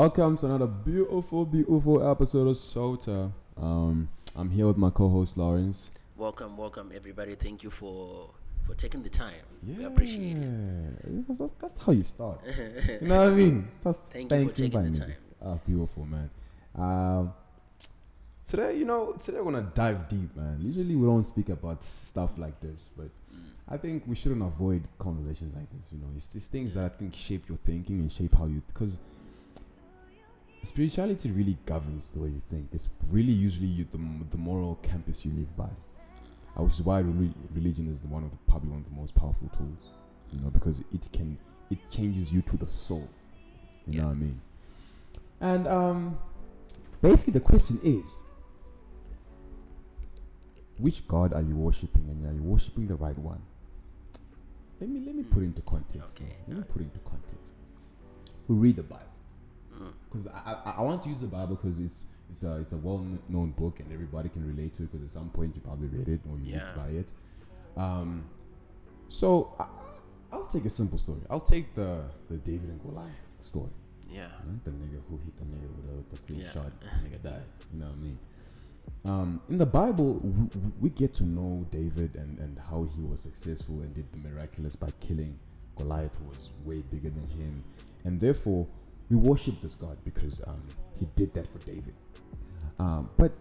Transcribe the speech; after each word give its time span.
Welcome 0.00 0.38
to 0.38 0.46
another 0.46 0.66
beautiful, 0.66 1.44
beautiful 1.44 2.10
episode 2.10 2.48
of 2.48 2.56
Sota. 2.56 3.30
Um, 3.54 4.08
I'm 4.34 4.48
here 4.48 4.66
with 4.66 4.78
my 4.78 4.88
co-host 4.88 5.36
Lawrence. 5.36 5.90
Welcome, 6.16 6.56
welcome, 6.56 6.90
everybody. 6.94 7.34
Thank 7.34 7.62
you 7.62 7.68
for 7.68 8.30
for 8.66 8.74
taking 8.76 9.02
the 9.02 9.10
time. 9.10 9.44
We 9.62 9.84
appreciate 9.84 10.38
it. 10.38 11.28
That's, 11.28 11.38
that's, 11.38 11.52
that's 11.60 11.84
how 11.84 11.92
you 11.92 12.04
start. 12.04 12.40
you 13.02 13.08
know 13.08 13.18
what 13.18 13.28
I 13.28 13.30
mean? 13.32 13.68
Start 13.82 13.96
Thank 14.06 14.32
you 14.32 14.48
for 14.48 14.54
taking 14.54 14.90
the 14.90 14.98
time. 15.00 15.14
Ah, 15.44 15.58
beautiful 15.66 16.06
man. 16.06 16.30
Um, 16.74 17.34
today, 18.46 18.78
you 18.78 18.86
know, 18.86 19.12
today 19.20 19.42
we're 19.42 19.52
gonna 19.52 19.70
dive 19.74 20.08
deep, 20.08 20.34
man. 20.34 20.62
Usually 20.62 20.96
we 20.96 21.06
don't 21.06 21.24
speak 21.24 21.50
about 21.50 21.84
stuff 21.84 22.38
like 22.38 22.58
this, 22.62 22.88
but 22.96 23.10
I 23.68 23.76
think 23.76 24.04
we 24.06 24.16
shouldn't 24.16 24.42
avoid 24.42 24.82
conversations 24.98 25.54
like 25.54 25.68
this. 25.68 25.92
You 25.92 25.98
know, 25.98 26.08
it's 26.16 26.28
these 26.28 26.46
things 26.46 26.72
that 26.72 26.84
I 26.84 26.88
think 26.88 27.14
shape 27.14 27.50
your 27.50 27.58
thinking 27.66 28.00
and 28.00 28.10
shape 28.10 28.34
how 28.34 28.46
you 28.46 28.62
because 28.66 28.98
spirituality 30.62 31.30
really 31.30 31.56
governs 31.66 32.10
the 32.10 32.20
way 32.20 32.28
you 32.28 32.40
think. 32.40 32.68
It's 32.72 32.88
really 33.10 33.32
usually 33.32 33.66
you, 33.66 33.86
the, 33.90 33.98
the 34.30 34.36
moral 34.36 34.78
campus 34.82 35.24
you 35.24 35.32
live 35.32 35.56
by, 35.56 35.70
which 36.56 36.74
is 36.74 36.82
why 36.82 37.00
re- 37.00 37.32
religion 37.54 37.90
is 37.90 38.00
the 38.00 38.08
one 38.08 38.24
of 38.24 38.30
the 38.30 38.36
probably 38.48 38.70
one 38.70 38.80
of 38.80 38.84
the 38.84 38.96
most 38.96 39.14
powerful 39.14 39.48
tools. 39.48 39.90
You 40.32 40.40
know, 40.40 40.50
because 40.50 40.80
it 40.92 41.08
can 41.12 41.38
it 41.70 41.78
changes 41.90 42.32
you 42.32 42.42
to 42.42 42.56
the 42.56 42.66
soul. 42.66 43.08
You 43.86 44.00
know 44.00 44.06
what 44.06 44.12
I 44.12 44.14
mean? 44.14 44.40
And 45.40 45.66
um, 45.66 46.18
basically 47.02 47.32
the 47.32 47.40
question 47.40 47.80
is, 47.82 48.22
which 50.78 51.06
God 51.08 51.32
are 51.32 51.42
you 51.42 51.56
worshiping, 51.56 52.06
and 52.08 52.26
are 52.26 52.34
you 52.34 52.42
worshiping 52.42 52.86
the 52.86 52.94
right 52.94 53.18
one? 53.18 53.40
Let 54.80 54.88
me 54.88 55.00
let 55.04 55.14
me 55.14 55.22
put 55.24 55.42
it 55.42 55.46
into 55.46 55.62
context. 55.62 56.14
Okay. 56.14 56.32
Let 56.48 56.58
me 56.58 56.64
put 56.64 56.82
it 56.82 56.84
into 56.84 56.98
context. 57.00 57.54
We 58.48 58.56
read 58.56 58.76
the 58.76 58.82
Bible. 58.82 59.09
Because 60.04 60.26
I, 60.26 60.56
I 60.64 60.74
I 60.78 60.82
want 60.82 61.02
to 61.02 61.08
use 61.08 61.20
the 61.20 61.26
Bible 61.26 61.56
because 61.56 61.80
it's 61.80 62.06
it's 62.30 62.42
a 62.44 62.56
it's 62.58 62.72
a 62.72 62.76
well 62.76 63.04
known 63.28 63.50
book 63.52 63.80
and 63.80 63.92
everybody 63.92 64.28
can 64.28 64.46
relate 64.46 64.74
to 64.74 64.82
it 64.84 64.90
because 64.92 65.04
at 65.04 65.10
some 65.10 65.30
point 65.30 65.54
you 65.54 65.60
probably 65.62 65.88
read 65.88 66.08
it 66.08 66.20
or 66.30 66.38
you 66.38 66.52
lived 66.52 66.64
Yeah. 66.76 66.82
by 66.82 66.88
it. 66.88 67.12
Um, 67.76 68.24
so 69.08 69.54
I, 69.58 69.66
I'll 70.32 70.46
take 70.46 70.64
a 70.64 70.70
simple 70.70 70.98
story. 70.98 71.20
I'll 71.30 71.40
take 71.40 71.74
the 71.74 72.02
the 72.28 72.36
David 72.36 72.68
and 72.70 72.80
Goliath 72.82 73.42
story. 73.42 73.70
Yeah. 74.10 74.22
Right? 74.46 74.64
The 74.64 74.70
nigga 74.72 75.00
who 75.08 75.18
hit 75.18 75.36
the 75.36 75.44
nigga 75.44 75.68
with 75.76 75.86
the, 75.88 75.94
with 75.94 76.10
the 76.10 76.16
slingshot, 76.16 76.72
Yeah. 76.82 76.90
the 77.02 77.08
nigga 77.08 77.22
died. 77.22 77.42
You 77.72 77.80
know 77.80 77.86
what 77.86 77.94
I 77.94 77.98
mean? 77.98 78.18
Um, 79.04 79.40
in 79.48 79.56
the 79.56 79.66
Bible, 79.66 80.14
we, 80.22 80.48
we 80.80 80.90
get 80.90 81.14
to 81.14 81.24
know 81.24 81.64
David 81.70 82.16
and, 82.16 82.38
and 82.38 82.58
how 82.58 82.84
he 82.84 83.02
was 83.02 83.20
successful 83.20 83.76
and 83.80 83.94
did 83.94 84.10
the 84.12 84.18
miraculous 84.18 84.74
by 84.76 84.90
killing 85.00 85.38
Goliath, 85.76 86.16
who 86.16 86.24
was 86.26 86.50
way 86.64 86.82
bigger 86.90 87.08
than 87.08 87.28
him. 87.30 87.62
And 88.04 88.20
therefore, 88.20 88.66
we 89.10 89.16
worship 89.16 89.60
this 89.60 89.74
God 89.74 89.98
because 90.04 90.40
um, 90.46 90.62
he 90.98 91.06
did 91.16 91.34
that 91.34 91.46
for 91.46 91.58
David. 91.66 91.94
Um, 92.78 93.10
but 93.18 93.32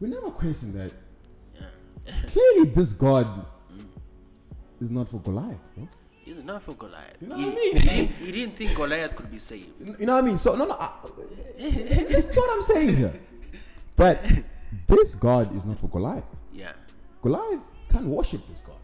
we 0.00 0.08
never 0.08 0.30
question 0.30 0.76
that 0.76 0.92
clearly 2.28 2.68
this 2.70 2.92
God 2.92 3.44
is 4.80 4.90
not 4.90 5.08
for 5.08 5.18
Goliath, 5.18 5.58
bro. 5.74 5.88
He's 6.10 6.44
not 6.44 6.62
for 6.62 6.74
Goliath. 6.74 7.16
You 7.20 7.28
know 7.28 7.36
he, 7.36 7.44
what 7.46 7.52
I 7.52 7.56
mean? 7.56 7.76
he, 7.76 7.88
didn't, 7.88 8.10
he 8.16 8.32
didn't 8.32 8.56
think 8.56 8.76
Goliath 8.76 9.16
could 9.16 9.30
be 9.30 9.38
saved. 9.38 9.98
You 9.98 10.06
know 10.06 10.14
what 10.14 10.24
I 10.24 10.26
mean? 10.26 10.38
So 10.38 10.54
no, 10.54 10.66
no. 10.66 10.74
I, 10.78 10.92
this 11.56 12.28
is 12.28 12.36
what 12.36 12.54
I'm 12.54 12.62
saying 12.62 12.96
here. 12.96 13.14
But 13.96 14.24
this 14.86 15.14
God 15.14 15.54
is 15.56 15.64
not 15.64 15.78
for 15.78 15.88
Goliath. 15.88 16.24
Yeah. 16.52 16.72
Goliath 17.22 17.60
can't 17.90 18.06
worship 18.06 18.46
this 18.48 18.60
God. 18.60 18.76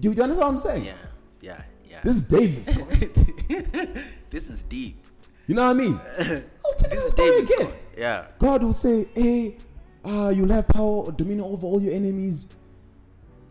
Do 0.00 0.12
you 0.12 0.22
understand 0.22 0.38
what 0.38 0.46
I'm 0.46 0.58
saying? 0.58 0.84
Yeah. 0.84 0.92
Yeah. 1.40 1.62
Yeah. 2.04 2.10
This 2.10 2.16
is 2.16 2.22
David's 2.22 2.76
God. 2.78 4.04
this 4.30 4.50
is 4.50 4.62
deep. 4.62 5.04
You 5.46 5.54
know 5.54 5.64
what 5.64 5.70
I 5.70 5.74
mean? 5.74 6.00
I'll 6.18 6.24
tell 6.24 6.36
you 6.36 6.42
This 6.44 6.88
the 6.88 6.94
is 6.94 7.12
story 7.12 7.30
David's 7.30 7.50
again. 7.52 7.66
God. 7.66 7.74
Yeah. 7.96 8.26
God 8.38 8.62
will 8.62 8.72
say, 8.72 9.06
"Hey, 9.14 9.56
uh, 10.04 10.32
you'll 10.34 10.48
have 10.50 10.66
power, 10.68 11.04
or 11.04 11.12
dominion 11.12 11.42
over 11.46 11.66
all 11.66 11.80
your 11.80 11.94
enemies." 11.94 12.48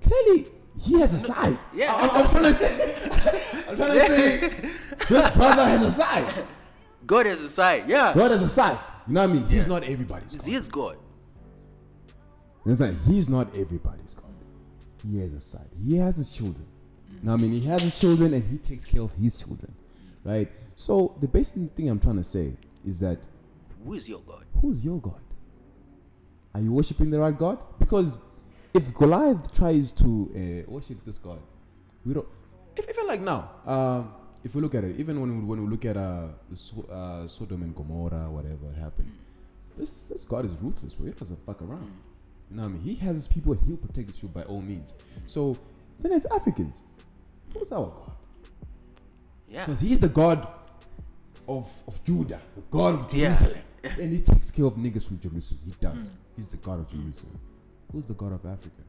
Clearly, 0.02 0.47
he 0.80 1.00
has 1.00 1.13
a 1.13 1.19
side. 1.19 1.58
Yeah. 1.74 1.94
I, 1.94 2.19
am 2.22 2.30
trying 2.30 2.44
to 2.44 2.53
say. 2.53 3.63
I'm 3.68 3.75
trying 3.75 3.92
to 3.92 4.00
say 4.00 4.38
this 5.09 5.30
brother 5.36 5.63
has 5.66 5.84
a 5.84 5.92
side. 5.92 6.46
God 7.06 7.25
has 7.25 7.42
a 7.42 7.50
side. 7.50 7.88
Yeah. 7.88 8.13
God 8.16 8.31
has 8.31 8.42
a 8.42 8.47
side. 8.47 8.78
You 9.08 9.13
know 9.13 9.22
what 9.22 9.30
I 9.30 9.34
mean? 9.34 9.46
He's 9.47 9.68
not 9.68 9.84
everybody's 9.84 10.36
God. 10.36 10.46
his 10.46 10.68
God. 10.69 10.97
You 12.66 12.72
understand? 12.72 12.97
He's 13.06 13.28
not 13.30 13.56
everybody's 13.56 14.13
God. 14.13 14.31
He 15.06 15.19
has 15.19 15.34
a 15.34 15.40
side. 15.40 15.69
He 15.86 15.97
has 15.97 16.16
his 16.16 16.31
children. 16.31 16.66
Now, 17.24 17.34
I 17.34 17.38
mean, 17.38 17.54
he 17.54 17.62
has 17.68 17.82
his 17.82 17.98
children 18.00 18.34
and 18.34 18.44
he 18.44 18.58
takes 18.58 18.86
care 18.86 19.02
of 19.02 19.14
his 19.14 19.38
children, 19.38 19.74
right? 20.26 20.52
So 20.76 21.16
the 21.22 21.28
basic 21.28 21.72
thing 21.72 21.90
I'm 21.90 22.00
trying 22.00 22.18
to 22.18 22.24
say 22.24 22.54
is 22.86 23.00
that 23.00 23.26
Who 23.86 23.94
is 23.94 24.10
your 24.10 24.20
God? 24.28 24.46
who's 24.62 24.84
your 24.84 25.00
God? 25.00 25.22
Are 26.54 26.60
you 26.60 26.74
worshiping 26.74 27.10
the 27.10 27.20
right 27.20 27.38
God? 27.38 27.60
Because 27.80 28.20
if 28.74 28.94
Goliath 28.94 29.54
tries 29.54 29.92
to 29.94 30.66
uh, 30.68 30.72
worship 30.72 31.04
this 31.06 31.18
God, 31.18 31.40
we 32.06 32.14
don't. 32.14 32.28
If 32.76 32.90
even 32.90 33.08
like 33.08 33.22
now, 33.22 33.52
um, 33.66 34.14
if 34.44 34.54
we 34.56 34.62
look 34.62 34.76
at 34.76 34.84
it, 34.84 35.00
even 35.00 35.22
when 35.22 35.40
we, 35.40 35.46
when 35.46 35.64
we 35.64 35.70
look 35.70 35.86
at 35.86 35.96
uh, 35.96 36.28
uh, 36.92 37.28
Sodom 37.28 37.64
and 37.64 37.74
Gomorrah, 37.76 38.30
whatever 38.30 38.72
happened, 38.80 39.12
this 39.78 40.04
this 40.04 40.26
God 40.26 40.46
is 40.46 40.52
ruthless, 40.62 40.96
bro. 40.96 41.08
He 41.08 41.14
doesn't 41.14 41.46
fuck 41.46 41.62
around. 41.62 41.92
You 42.50 42.58
know 42.58 42.64
what 42.64 42.70
I 42.70 42.72
mean? 42.74 42.82
He 42.82 42.96
has 42.96 43.16
his 43.16 43.28
people 43.28 43.54
and 43.54 43.62
he'll 43.66 43.78
protect 43.78 44.08
his 44.08 44.18
people 44.18 44.30
by 44.30 44.44
all 44.44 44.62
means. 44.62 44.94
So 45.26 45.58
then 46.00 46.12
as 46.12 46.26
Africans, 46.28 46.84
who's 47.53 47.72
our 47.72 47.86
God? 47.88 48.12
Yeah. 49.50 49.66
Because 49.66 49.81
he's 49.81 50.00
the 50.00 50.09
God 50.09 50.47
of, 51.47 51.69
of 51.88 52.03
Judah, 52.03 52.40
the 52.56 52.62
God 52.72 52.96
of 52.96 53.14
Yeah. 53.14 53.34
Jerusalem. 53.34 53.62
and 54.02 54.14
he 54.14 54.19
takes 54.22 54.50
care 54.52 54.66
of 54.66 54.75
niggas 54.75 55.08
from 55.08 55.19
Jerusalem. 55.19 55.62
He 55.66 55.72
does. 55.80 56.12
He's 56.36 56.47
the 56.47 56.58
God 56.58 56.80
of 56.80 56.90
Jerusalem. 56.90 57.40
Who's 57.92 58.06
the 58.08 58.13
God 58.13 58.31
of 58.34 58.46
Africa? 58.46 58.81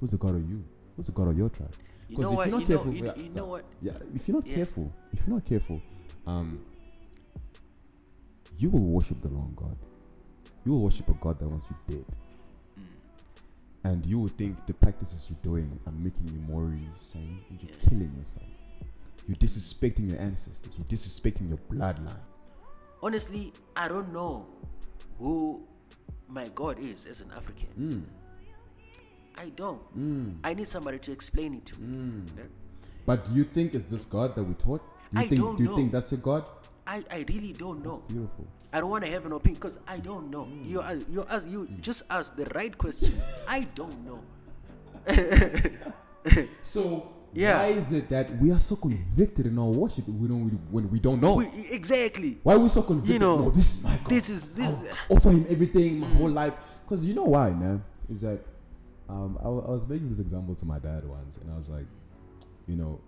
Who's 0.00 0.10
the 0.10 0.18
God 0.18 0.34
of 0.34 0.48
you? 0.48 0.62
Who's 0.96 1.06
the 1.06 1.12
God 1.12 1.28
of 1.28 1.38
your 1.38 1.48
tribe? 1.48 1.72
You 2.08 2.16
'Cause 2.16 2.24
know 2.24 2.30
if 2.32 2.36
what? 2.36 2.46
you're 2.48 2.60
You 2.60 2.60
not 2.60 2.68
know, 2.68 2.76
careful- 2.76 2.92
you, 2.94 3.04
yeah, 3.06 3.16
you 3.16 3.30
know 3.30 3.46
what? 3.46 3.64
Yeah, 3.80 3.92
if 4.14 4.28
you're 4.28 4.36
not 4.36 4.46
Yeah. 4.46 4.54
careful, 4.56 4.92
if 5.12 5.26
you're 5.26 5.36
not 5.36 5.44
careful, 5.46 5.80
um, 6.26 6.60
you 8.58 8.68
will 8.68 8.80
worship 8.80 9.20
the 9.22 9.28
wrong 9.30 9.52
God. 9.56 9.76
You 10.64 10.72
will 10.72 10.82
worship 10.82 11.08
a 11.08 11.14
God 11.14 11.38
that 11.38 11.48
wants 11.48 11.70
you 11.70 11.76
dead. 11.86 12.04
Mm. 13.84 13.90
And 13.90 14.06
you 14.06 14.18
would 14.20 14.36
think 14.36 14.66
the 14.66 14.74
practices 14.74 15.30
you're 15.30 15.42
doing 15.42 15.78
are 15.86 15.92
making 15.92 16.28
you 16.28 16.40
morally 16.52 16.88
sane 16.94 17.40
and 17.50 17.62
you're 17.62 17.76
killing 17.88 18.12
yourself. 18.18 18.46
You're 19.26 19.36
disrespecting 19.36 20.10
your 20.10 20.20
ancestors. 20.20 20.76
You're 20.76 20.86
disrespecting 20.86 21.48
your 21.48 21.58
bloodline. 21.70 22.18
Honestly, 23.02 23.52
I 23.76 23.88
don't 23.88 24.12
know 24.12 24.46
who 25.18 25.62
my 26.28 26.50
God 26.54 26.78
is 26.78 27.06
as 27.06 27.20
an 27.20 27.30
African. 27.36 27.68
Mm. 27.78 28.02
I 29.36 29.48
don't. 29.50 29.98
Mm. 29.98 30.36
I 30.44 30.54
need 30.54 30.68
somebody 30.68 30.98
to 30.98 31.12
explain 31.12 31.54
it 31.54 31.66
to 31.66 31.80
me. 31.80 32.22
Yeah. 32.36 32.44
But 33.06 33.24
do 33.24 33.32
you 33.34 33.44
think 33.44 33.74
it's 33.74 33.86
this 33.86 34.04
God 34.04 34.34
that 34.34 34.44
we 34.44 34.54
taught? 34.54 34.82
Do 35.12 35.20
you 35.20 35.24
I 35.24 35.28
think 35.28 35.40
don't 35.40 35.56
do 35.56 35.64
you 35.64 35.74
think 35.74 35.92
that's 35.92 36.12
your 36.12 36.20
God? 36.20 36.44
I, 36.86 37.02
I 37.10 37.24
really 37.28 37.52
don't 37.52 37.84
know. 37.84 38.02
Beautiful. 38.08 38.46
I 38.72 38.80
don't 38.80 38.90
want 38.90 39.04
to 39.04 39.10
have 39.10 39.26
an 39.26 39.32
opinion 39.32 39.60
because 39.60 39.78
I 39.86 39.98
don't 39.98 40.30
know. 40.30 40.44
Hmm. 40.44 40.64
You 40.64 40.80
are, 40.80 40.94
you 40.94 41.24
ask, 41.28 41.46
you 41.46 41.64
hmm. 41.64 41.80
just 41.80 42.02
ask 42.10 42.34
the 42.36 42.46
right 42.54 42.76
question. 42.76 43.12
I 43.48 43.66
don't 43.74 43.98
know. 44.06 44.20
So 46.62 47.08
Yeah. 47.34 47.58
why 47.58 47.66
is 47.68 47.92
it 47.92 48.08
that 48.10 48.30
we 48.38 48.52
are 48.52 48.60
so 48.60 48.76
convicted 48.76 49.46
in 49.46 49.58
our 49.58 49.66
worship 49.66 50.06
we 50.06 50.28
don't 50.28 50.48
when 50.70 50.88
we 50.90 51.00
don't 51.00 51.20
know? 51.20 51.34
We, 51.34 51.48
exactly. 51.70 52.38
why 52.42 52.54
are 52.54 52.58
we 52.58 52.68
so 52.68 52.82
convicted? 52.82 53.14
You 53.14 53.18
know, 53.18 53.36
no, 53.38 53.50
this 53.50 53.78
is 53.78 53.84
my 53.84 53.96
God. 53.96 54.06
this 54.06 54.28
is- 54.30 54.50
this 54.52 54.82
I'll 55.10 55.16
offer 55.16 55.30
him 55.30 55.46
everything 55.48 56.00
my 56.00 56.06
hmm. 56.06 56.16
whole 56.18 56.30
life. 56.30 56.54
Because 56.84 57.04
you 57.04 57.14
know 57.14 57.24
why, 57.24 57.50
man? 57.50 57.82
Is 58.08 58.20
that 58.20 58.40
um, 59.08 59.38
I, 59.42 59.46
I 59.46 59.70
was 59.76 59.86
making 59.86 60.08
this 60.08 60.20
example 60.20 60.54
to 60.54 60.64
my 60.66 60.78
dad 60.78 61.04
once, 61.06 61.36
and 61.38 61.50
I 61.52 61.56
was 61.56 61.68
like, 61.68 61.86
you 62.66 62.76
know, 62.76 63.00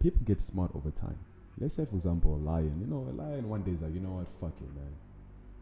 people 0.00 0.20
get 0.24 0.40
smart 0.40 0.70
over 0.74 0.90
time. 0.90 1.18
Let's 1.60 1.74
say, 1.74 1.84
for 1.84 1.94
example, 1.94 2.34
a 2.36 2.38
lion. 2.38 2.78
You 2.80 2.86
know, 2.86 3.06
a 3.10 3.14
lion 3.14 3.48
one 3.48 3.62
day 3.62 3.72
is 3.72 3.82
like, 3.82 3.92
you 3.94 4.00
know 4.00 4.10
what? 4.10 4.28
Fuck 4.40 4.60
it, 4.60 4.74
man. 4.74 4.92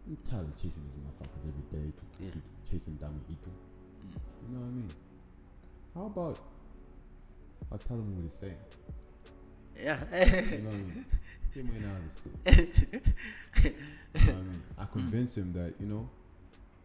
I'm 0.08 0.16
tired 0.28 0.46
of 0.48 0.56
chasing 0.56 0.82
these 0.84 0.94
motherfuckers 0.94 1.48
every 1.48 1.66
day. 1.70 1.92
To, 1.92 2.24
Yeah. 2.24 2.30
to 2.32 2.70
chasing 2.70 2.96
them 2.98 3.10
and 3.10 3.24
eat 3.30 3.42
them. 3.42 3.52
You 4.48 4.54
know 4.54 4.60
what 4.60 4.66
I 4.66 4.70
mean? 4.70 4.90
How 5.94 6.06
about 6.06 6.38
I'll 7.72 7.78
tell 7.78 7.96
him 7.96 8.14
what 8.14 8.22
he's 8.22 8.34
saying. 8.34 8.56
Yeah. 9.76 9.98
You 10.52 10.58
know 10.62 10.70
what 10.70 10.74
I 10.74 10.76
mean? 10.76 11.06
Him 11.52 11.70
and 11.74 11.86
I 11.86 12.06
is 12.06 12.26
You 13.64 13.70
know 13.72 13.80
what 14.14 14.28
I 14.28 14.42
mean? 14.42 14.62
I 14.78 14.84
convince 14.84 15.36
him 15.36 15.52
that, 15.54 15.74
you 15.80 15.86
know, 15.86 16.08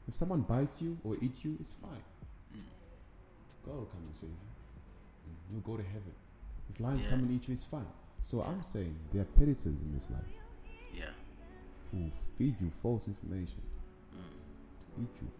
if 0.07 0.15
someone 0.15 0.41
bites 0.41 0.81
you 0.81 0.97
or 1.03 1.15
eats 1.21 1.43
you, 1.45 1.55
it's 1.59 1.73
fine. 1.73 2.01
God 3.65 3.75
will 3.75 3.85
come 3.85 4.01
and 4.07 4.15
save 4.15 4.29
you. 4.29 4.35
Mm, 5.29 5.51
You'll 5.51 5.61
go 5.61 5.77
to 5.77 5.83
heaven. 5.87 6.13
If 6.73 6.79
lions 6.79 7.03
Yeah. 7.03 7.11
come 7.11 7.19
and 7.19 7.31
eat 7.31 7.47
you, 7.47 7.53
it's 7.53 7.63
fine. 7.65 7.85
So 8.21 8.41
I'm 8.41 8.63
saying 8.63 8.95
there 9.12 9.23
are 9.23 9.31
predators 9.38 9.65
in 9.65 9.91
this 9.94 10.07
life 10.09 10.21
yeah. 10.94 11.06
who 11.91 12.09
feed 12.38 12.59
you 12.62 12.69
false 12.69 13.07
information 13.07 13.62
to 14.95 15.01
eat 15.01 15.21
you. 15.21 15.31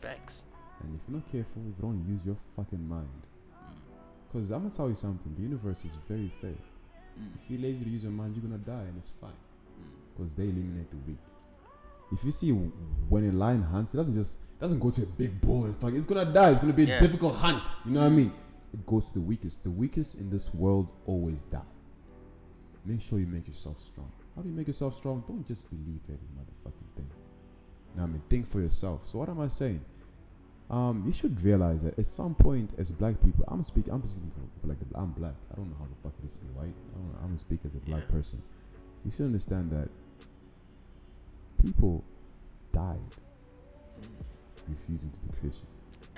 Facts. 0.00 0.42
And 0.82 0.94
if 0.94 1.00
you're 1.08 1.18
not 1.18 1.30
careful, 1.30 1.62
if 1.62 1.76
you 1.78 1.82
don't 1.82 2.04
use 2.08 2.24
your 2.26 2.36
fucking 2.56 2.88
mind, 2.88 3.06
mm. 3.52 3.74
because 4.32 4.50
I'm 4.50 4.62
gonna 4.62 4.74
tell 4.74 4.88
you 4.88 4.94
something, 4.94 5.34
the 5.36 5.42
universe 5.42 5.84
is 5.84 5.92
very 6.08 6.32
fair. 6.40 6.50
Mm. 6.50 7.28
If 7.42 7.50
you're 7.50 7.60
lazy 7.60 7.84
to 7.84 7.90
use 7.90 8.02
your 8.02 8.12
mind, 8.12 8.34
you're 8.34 8.42
gonna 8.42 8.58
die, 8.58 8.88
and 8.88 8.96
it's 8.96 9.10
fine 9.20 9.30
mm. 9.30 10.16
because 10.16 10.34
they 10.34 10.44
eliminate 10.44 10.90
the 10.90 10.96
weak. 11.06 11.18
If 12.12 12.24
you 12.24 12.30
see 12.30 12.50
when 12.50 13.28
a 13.28 13.32
lion 13.32 13.62
hunts, 13.62 13.94
it 13.94 13.98
doesn't 13.98 14.14
just 14.14 14.38
it 14.58 14.60
doesn't 14.60 14.80
go 14.80 14.90
to 14.90 15.02
a 15.02 15.06
big 15.06 15.40
bull 15.40 15.64
and 15.64 15.76
fuck. 15.78 15.92
It's 15.92 16.06
gonna 16.06 16.32
die. 16.32 16.50
It's 16.50 16.60
gonna 16.60 16.72
be 16.72 16.84
a 16.84 16.86
Yeah. 16.86 17.00
difficult 17.00 17.36
hunt. 17.36 17.62
You 17.84 17.92
know 17.92 18.00
what 18.00 18.06
I 18.06 18.10
mean? 18.10 18.32
It 18.72 18.84
goes 18.86 19.08
to 19.08 19.14
the 19.14 19.20
weakest. 19.20 19.62
The 19.62 19.70
weakest 19.70 20.16
in 20.16 20.30
this 20.30 20.52
world 20.54 20.88
always 21.06 21.42
die. 21.42 21.60
Make 22.84 23.00
sure 23.00 23.18
you 23.18 23.26
make 23.26 23.46
yourself 23.46 23.80
strong. 23.80 24.10
How 24.34 24.42
do 24.42 24.48
you 24.48 24.54
make 24.54 24.66
yourself 24.66 24.96
strong? 24.96 25.22
Don't 25.26 25.46
just 25.46 25.68
believe 25.68 26.00
every 26.04 26.28
motherfucking 26.38 26.96
thing. 26.96 27.10
Now, 27.96 28.04
I 28.04 28.06
mean? 28.06 28.22
Think 28.30 28.48
for 28.48 28.60
yourself. 28.60 29.06
So 29.06 29.18
what 29.18 29.28
am 29.28 29.40
I 29.40 29.48
saying? 29.48 29.80
Um, 30.70 31.02
you 31.04 31.12
should 31.12 31.40
realize 31.42 31.82
that 31.82 31.98
at 31.98 32.06
some 32.06 32.34
point, 32.34 32.70
as 32.78 32.92
black 32.92 33.20
people, 33.24 33.44
I'm 33.48 33.62
speaking. 33.64 33.92
I'm 33.92 34.06
speaking 34.06 34.30
for, 34.30 34.60
for 34.60 34.66
like 34.68 34.78
the. 34.78 34.86
I'm 34.98 35.10
black. 35.10 35.34
I 35.52 35.56
don't 35.56 35.68
know 35.68 35.76
how 35.78 35.86
the 35.86 35.96
fuck 36.02 36.12
it 36.22 36.26
is 36.28 36.34
to 36.34 36.40
be 36.40 36.52
white. 36.52 36.66
I 36.94 36.98
don't, 36.98 37.14
I'm 37.22 37.26
gonna 37.28 37.38
speak 37.38 37.60
as 37.64 37.74
a 37.74 37.78
black 37.78 38.04
Yeah. 38.08 38.14
person. 38.14 38.40
You 39.04 39.10
should 39.10 39.26
understand 39.26 39.72
that 39.72 39.88
people 41.64 42.04
died 42.72 42.98
refusing 44.68 45.10
to 45.10 45.18
be 45.20 45.28
Christian. 45.40 45.66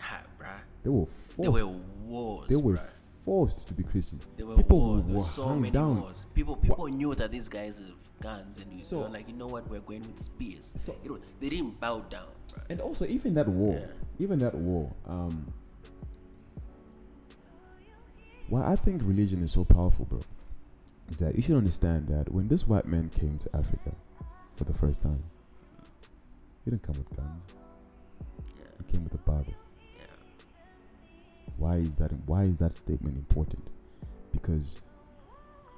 Ah, 0.00 0.20
bruh. 0.38 0.60
They 0.82 0.90
were 0.90 1.06
forced. 1.06 1.36
There 1.38 1.50
were 1.52 1.74
wars. 2.04 2.48
they 2.48 2.56
were 2.56 2.74
bruh. 2.74 2.90
Forced 3.24 3.68
to 3.68 3.74
be 3.74 3.82
Christian. 3.84 4.20
There 4.36 4.46
were 4.46 4.56
people 4.56 4.78
wars. 4.80 5.06
Were 5.06 5.20
so 5.20 5.44
hung 5.44 5.60
many 5.60 5.70
down. 5.72 6.00
wars. 6.00 6.26
People 6.34 6.56
people 6.56 6.86
knew 6.88 7.14
that 7.14 7.30
these 7.30 7.48
guys 7.48 7.78
have 7.78 7.94
guns, 8.20 8.58
and 8.58 8.72
you 8.72 8.80
So- 8.80 9.00
were 9.00 9.08
like, 9.08 9.28
you 9.28 9.34
know 9.34 9.46
what, 9.46 9.68
we're 9.70 9.80
going 9.80 10.02
with 10.02 10.18
spears. 10.18 10.74
So- 10.76 10.96
You 11.02 11.10
know, 11.10 11.18
they 11.40 11.48
didn't 11.48 11.80
bow 11.80 12.00
down. 12.00 12.26
bruh. 12.48 12.62
And 12.70 12.80
also, 12.80 13.04
even 13.06 13.34
that 13.34 13.48
war, 13.48 13.74
Yeah. 13.74 13.86
even 14.18 14.38
that 14.40 14.54
war, 14.54 14.92
um, 15.06 15.52
why 18.48 18.70
I 18.72 18.76
think 18.76 19.02
religion 19.02 19.42
is 19.42 19.52
so 19.52 19.64
powerful, 19.64 20.04
bro, 20.04 20.20
is 21.10 21.18
that 21.20 21.34
you 21.36 21.42
should 21.42 21.56
understand 21.56 22.08
that 22.08 22.32
when 22.32 22.48
this 22.48 22.66
white 22.66 22.86
man 22.86 23.08
came 23.10 23.38
to 23.38 23.56
Africa 23.56 23.94
for 24.56 24.64
the 24.64 24.74
first 24.74 25.00
time, 25.02 25.22
he 26.64 26.70
didn't 26.70 26.82
come 26.82 26.96
with 26.96 27.10
guns. 27.16 27.42
Yeah, 28.58 28.64
He 28.78 28.92
came 28.92 29.02
with 29.04 29.12
the 29.12 29.18
Bible. 29.18 29.54
Why 31.58 31.76
is 31.76 31.96
that? 31.96 32.12
Why 32.26 32.44
is 32.44 32.58
that 32.58 32.72
statement 32.72 33.16
important? 33.16 33.62
Because 34.32 34.76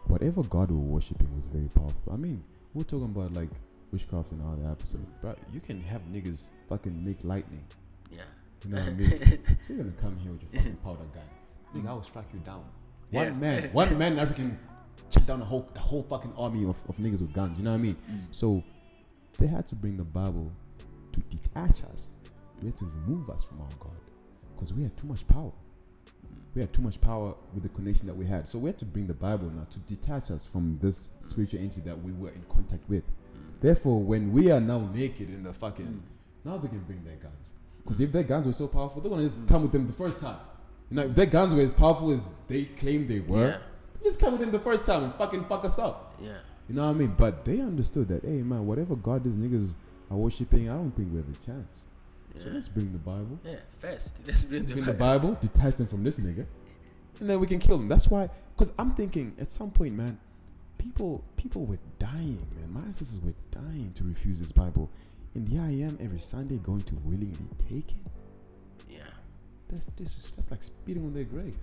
whatever 0.06 0.42
God 0.42 0.70
we 0.70 0.76
were 0.76 0.82
worshiping 0.82 1.34
was 1.34 1.46
very 1.46 1.68
powerful. 1.68 2.12
I 2.12 2.16
mean, 2.16 2.42
we're 2.74 2.84
talking 2.84 3.06
about 3.06 3.32
like 3.32 3.50
witchcraft 3.92 4.32
and 4.32 4.42
all 4.42 4.56
that 4.56 4.70
episode, 4.70 5.06
but 5.22 5.38
you 5.52 5.60
can 5.60 5.80
have 5.82 6.02
niggas 6.12 6.50
fucking 6.68 7.04
make 7.04 7.18
lightning. 7.22 7.64
yeah. 8.10 8.22
You 8.64 8.70
know 8.74 8.80
what 8.80 8.88
I 8.88 8.92
mean? 8.94 9.10
so 9.20 9.74
you're 9.74 9.78
gonna 9.78 9.92
come 10.00 10.16
here 10.16 10.32
with 10.32 10.42
your 10.42 10.62
fucking 10.62 10.76
powder 10.76 11.04
gun. 11.12 11.22
Nigga, 11.74 11.88
I 11.90 11.92
will 11.92 12.02
strike 12.02 12.24
you 12.32 12.40
down. 12.40 12.64
One 13.10 13.26
Yeah. 13.26 13.32
man, 13.32 13.70
one 13.72 13.98
man 13.98 14.12
in 14.12 14.18
Africa 14.20 14.40
can 14.40 14.58
shut 15.10 15.26
down 15.26 15.42
a 15.42 15.44
whole 15.44 15.68
a 15.74 15.78
whole 15.78 16.02
fucking 16.02 16.32
army 16.38 16.64
of, 16.64 16.82
of 16.88 16.96
niggas 16.96 17.20
with 17.20 17.32
guns. 17.34 17.58
You 17.58 17.64
know 17.64 17.72
what 17.72 17.76
I 17.80 17.82
mean? 17.82 17.96
Mm. 18.10 18.20
So 18.30 18.62
they 19.38 19.46
had 19.48 19.66
to 19.66 19.74
bring 19.74 19.98
the 19.98 20.04
Bible 20.04 20.50
to 21.12 21.20
detach 21.28 21.82
us. 21.92 22.16
We 22.62 22.68
had 22.68 22.76
to 22.78 22.86
remove 22.86 23.28
us 23.28 23.44
from 23.44 23.60
our 23.60 23.68
God 23.78 23.96
because 24.54 24.72
we 24.72 24.82
had 24.82 24.96
too 24.96 25.08
much 25.08 25.26
power. 25.26 25.52
We 26.54 26.60
had 26.60 26.72
too 26.72 26.82
much 26.82 27.00
power 27.00 27.34
with 27.52 27.62
the 27.64 27.68
connection 27.70 28.06
that 28.06 28.16
we 28.16 28.26
had. 28.26 28.48
So 28.48 28.58
we 28.58 28.68
had 28.68 28.78
to 28.78 28.84
bring 28.84 29.06
the 29.06 29.14
Bible 29.14 29.50
now 29.50 29.66
to 29.70 29.78
detach 29.80 30.30
us 30.30 30.46
from 30.46 30.76
this 30.76 31.10
spiritual 31.20 31.60
entity 31.60 31.80
that 31.82 32.00
we 32.00 32.12
were 32.12 32.28
in 32.28 32.44
contact 32.48 32.88
with. 32.88 33.02
Therefore, 33.60 34.00
when 34.00 34.32
we 34.32 34.50
are 34.52 34.60
now 34.60 34.80
naked 34.94 35.30
in 35.30 35.42
the 35.42 35.52
fucking, 35.52 36.02
now 36.44 36.56
they 36.58 36.68
can 36.68 36.80
bring 36.80 37.02
their 37.04 37.16
guns. 37.16 37.50
Because 37.82 38.00
if 38.00 38.12
their 38.12 38.22
guns 38.22 38.46
were 38.46 38.52
so 38.52 38.68
powerful, 38.68 39.00
they're 39.02 39.10
gonna 39.10 39.22
just 39.24 39.46
come 39.48 39.62
with 39.62 39.72
them 39.72 39.86
the 39.86 39.92
first 39.92 40.20
time. 40.20 40.38
You 40.90 40.96
know, 40.96 41.02
if 41.02 41.14
their 41.14 41.26
guns 41.26 41.54
were 41.54 41.60
as 41.62 41.74
powerful 41.74 42.12
as 42.12 42.32
they 42.46 42.66
claimed 42.66 43.08
they 43.08 43.20
were, 43.20 43.48
Yeah. 43.48 43.58
they 44.00 44.04
just 44.08 44.20
come 44.20 44.32
with 44.32 44.40
them 44.40 44.52
the 44.52 44.58
first 44.60 44.86
time 44.86 45.02
and 45.04 45.14
fucking 45.14 45.44
fuck 45.46 45.64
us 45.64 45.78
up. 45.78 46.14
Yeah. 46.22 46.36
You 46.68 46.74
know 46.76 46.84
what 46.86 46.94
I 46.94 46.98
mean? 46.98 47.14
But 47.16 47.44
they 47.44 47.60
understood 47.60 48.08
that, 48.08 48.22
hey 48.24 48.42
man, 48.42 48.66
whatever 48.66 48.94
God 48.96 49.24
these 49.24 49.34
niggas 49.34 49.74
are 50.10 50.16
worshiping, 50.16 50.70
I 50.70 50.74
don't 50.74 50.92
think 50.92 51.10
we 51.10 51.18
have 51.18 51.28
a 51.28 51.44
chance. 51.44 51.82
So 52.36 52.44
let's 52.52 52.68
bring 52.68 52.90
the 52.92 52.98
Bible. 52.98 53.38
Yeah, 53.44 53.56
first. 53.78 54.10
Let's 54.26 54.42
bring 54.44 54.60
Let's 54.62 54.68
the 54.68 54.74
bring 54.74 54.86
the 54.86 54.92
Bible. 54.92 55.30
Bible, 55.30 55.38
detach 55.40 55.74
them 55.76 55.86
from 55.86 56.02
this 56.02 56.18
nigga, 56.18 56.44
and 57.20 57.30
then 57.30 57.38
we 57.38 57.46
can 57.46 57.58
kill 57.60 57.78
them. 57.78 57.86
That's 57.88 58.08
why, 58.08 58.28
because 58.56 58.72
I'm 58.78 58.92
thinking 58.94 59.34
at 59.40 59.48
some 59.48 59.70
point, 59.70 59.94
man, 59.94 60.18
people 60.78 61.22
people 61.36 61.64
were 61.64 61.78
dying, 61.98 62.44
man. 62.56 62.72
My 62.72 62.80
ancestors 62.80 63.20
were 63.20 63.34
dying 63.52 63.92
to 63.94 64.04
refuse 64.04 64.40
this 64.40 64.50
Bible, 64.52 64.90
and 65.34 65.48
here 65.48 65.62
I 65.62 65.70
am 65.86 65.96
every 66.02 66.18
Sunday 66.18 66.56
going 66.56 66.82
to 66.82 66.94
willingly 67.04 67.38
take 67.68 67.90
it. 67.90 68.10
Yeah. 68.90 68.98
That's 69.68 69.86
this. 69.96 70.32
That's 70.36 70.50
like 70.50 70.62
spitting 70.64 71.04
on 71.04 71.14
their 71.14 71.24
grave. 71.24 71.54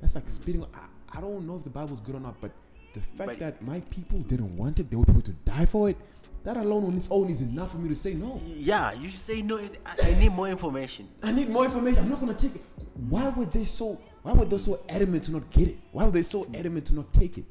That's 0.00 0.14
like 0.14 0.30
spitting. 0.30 0.62
On, 0.62 0.68
I, 0.74 1.18
I 1.18 1.20
don't 1.20 1.46
know 1.46 1.56
if 1.56 1.64
the 1.64 1.70
Bible's 1.70 2.00
good 2.00 2.14
or 2.14 2.20
not, 2.20 2.40
but 2.40 2.50
the 2.94 3.00
fact 3.00 3.26
But- 3.28 3.38
that 3.40 3.62
my 3.62 3.80
people 3.90 4.20
didn't 4.20 4.56
want 4.56 4.78
it, 4.80 4.88
they 4.90 4.96
were 4.96 5.04
able 5.08 5.20
to 5.22 5.32
die 5.44 5.66
for 5.66 5.90
it. 5.90 5.98
That 6.44 6.56
alone 6.56 6.84
on 6.84 6.96
its 6.96 7.08
own 7.10 7.28
is 7.28 7.42
enough 7.42 7.72
for 7.72 7.78
me 7.78 7.88
to 7.90 7.96
say 7.96 8.14
no. 8.14 8.40
Yeah, 8.46 8.92
you 8.94 9.08
should 9.08 9.18
say 9.20 9.42
no. 9.42 9.58
I, 9.58 9.68
I 10.02 10.18
need 10.20 10.32
more 10.32 10.48
information. 10.48 11.08
I 11.22 11.32
need 11.32 11.50
more 11.50 11.64
information. 11.66 12.02
I'm 12.04 12.08
not 12.08 12.20
gonna 12.20 12.34
take 12.34 12.54
it. 12.54 12.62
Why 13.08 13.28
were 13.28 13.44
they 13.44 13.64
so? 13.64 14.00
Why 14.22 14.32
were 14.32 14.44
they 14.46 14.58
so 14.58 14.80
adamant 14.88 15.24
to 15.24 15.32
not 15.32 15.50
get 15.50 15.68
it? 15.68 15.78
Why 15.92 16.04
were 16.04 16.10
they 16.10 16.22
so 16.22 16.46
adamant 16.54 16.86
to 16.86 16.94
not 16.94 17.12
take 17.12 17.38
it? 17.38 17.44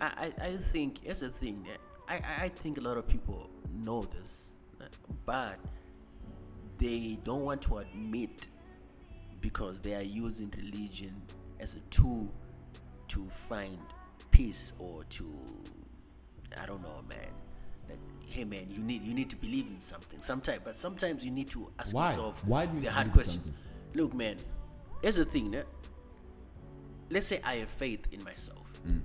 I, 0.00 0.32
I, 0.40 0.46
I 0.46 0.56
think 0.56 0.98
here's 1.02 1.20
the 1.20 1.28
thing. 1.28 1.64
yeah, 1.66 1.76
I, 2.08 2.44
I- 2.44 2.48
think 2.48 2.78
a 2.78 2.80
lot 2.80 2.96
of 2.96 3.06
people 3.06 3.48
know 3.72 4.02
this, 4.02 4.48
uh, 4.80 4.84
but 5.24 5.56
they 6.78 7.18
don't 7.24 7.42
want 7.44 7.62
to 7.62 7.78
admit 7.78 8.48
because 9.40 9.80
they 9.80 9.94
are 9.94 10.02
using 10.02 10.52
religion 10.56 11.20
as 11.60 11.74
a 11.74 11.80
tool 11.90 12.32
to 13.08 13.28
find 13.28 13.78
peace 14.30 14.72
or 14.78 15.04
to 15.04 15.24
I 16.60 16.66
don't 16.66 16.82
know, 16.82 17.02
man. 17.08 17.28
Like, 17.88 17.98
hey, 18.26 18.44
man, 18.44 18.66
you 18.70 18.78
need 18.82 19.02
you 19.02 19.14
need 19.14 19.30
to 19.30 19.36
believe 19.36 19.66
in 19.66 19.78
something. 19.78 20.20
Sometimes, 20.22 20.60
but 20.64 20.76
sometimes 20.76 21.24
you 21.24 21.30
need 21.30 21.50
to 21.50 21.70
ask 21.78 21.94
Why? 21.94 22.08
yourself 22.08 22.42
Why 22.44 22.66
do 22.66 22.76
you 22.76 22.82
the 22.82 22.90
hard 22.92 23.12
questions. 23.12 23.46
something? 23.46 23.54
Look, 23.94 24.14
man. 24.14 24.36
Here's 25.02 25.16
the 25.16 25.24
thing. 25.24 25.52
yeah. 25.52 25.62
Let's 27.10 27.26
say 27.26 27.40
I 27.44 27.54
have 27.56 27.70
faith 27.70 28.06
in 28.12 28.22
myself. 28.22 28.72
Mm. 28.86 29.00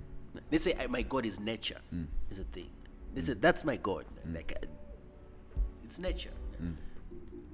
Let's 0.50 0.64
say 0.64 0.74
I, 0.78 0.86
my 0.88 1.02
God 1.02 1.24
is 1.24 1.40
nature. 1.40 1.80
Is 2.30 2.38
a 2.38 2.44
thing. 2.44 2.68
Let's 3.14 3.28
say 3.28 3.34
that's 3.34 3.64
my 3.64 3.76
God. 3.76 4.04
Mm. 4.28 4.34
Like 4.34 4.52
uh, 4.60 4.66
it's 5.84 5.98
nature. 5.98 6.30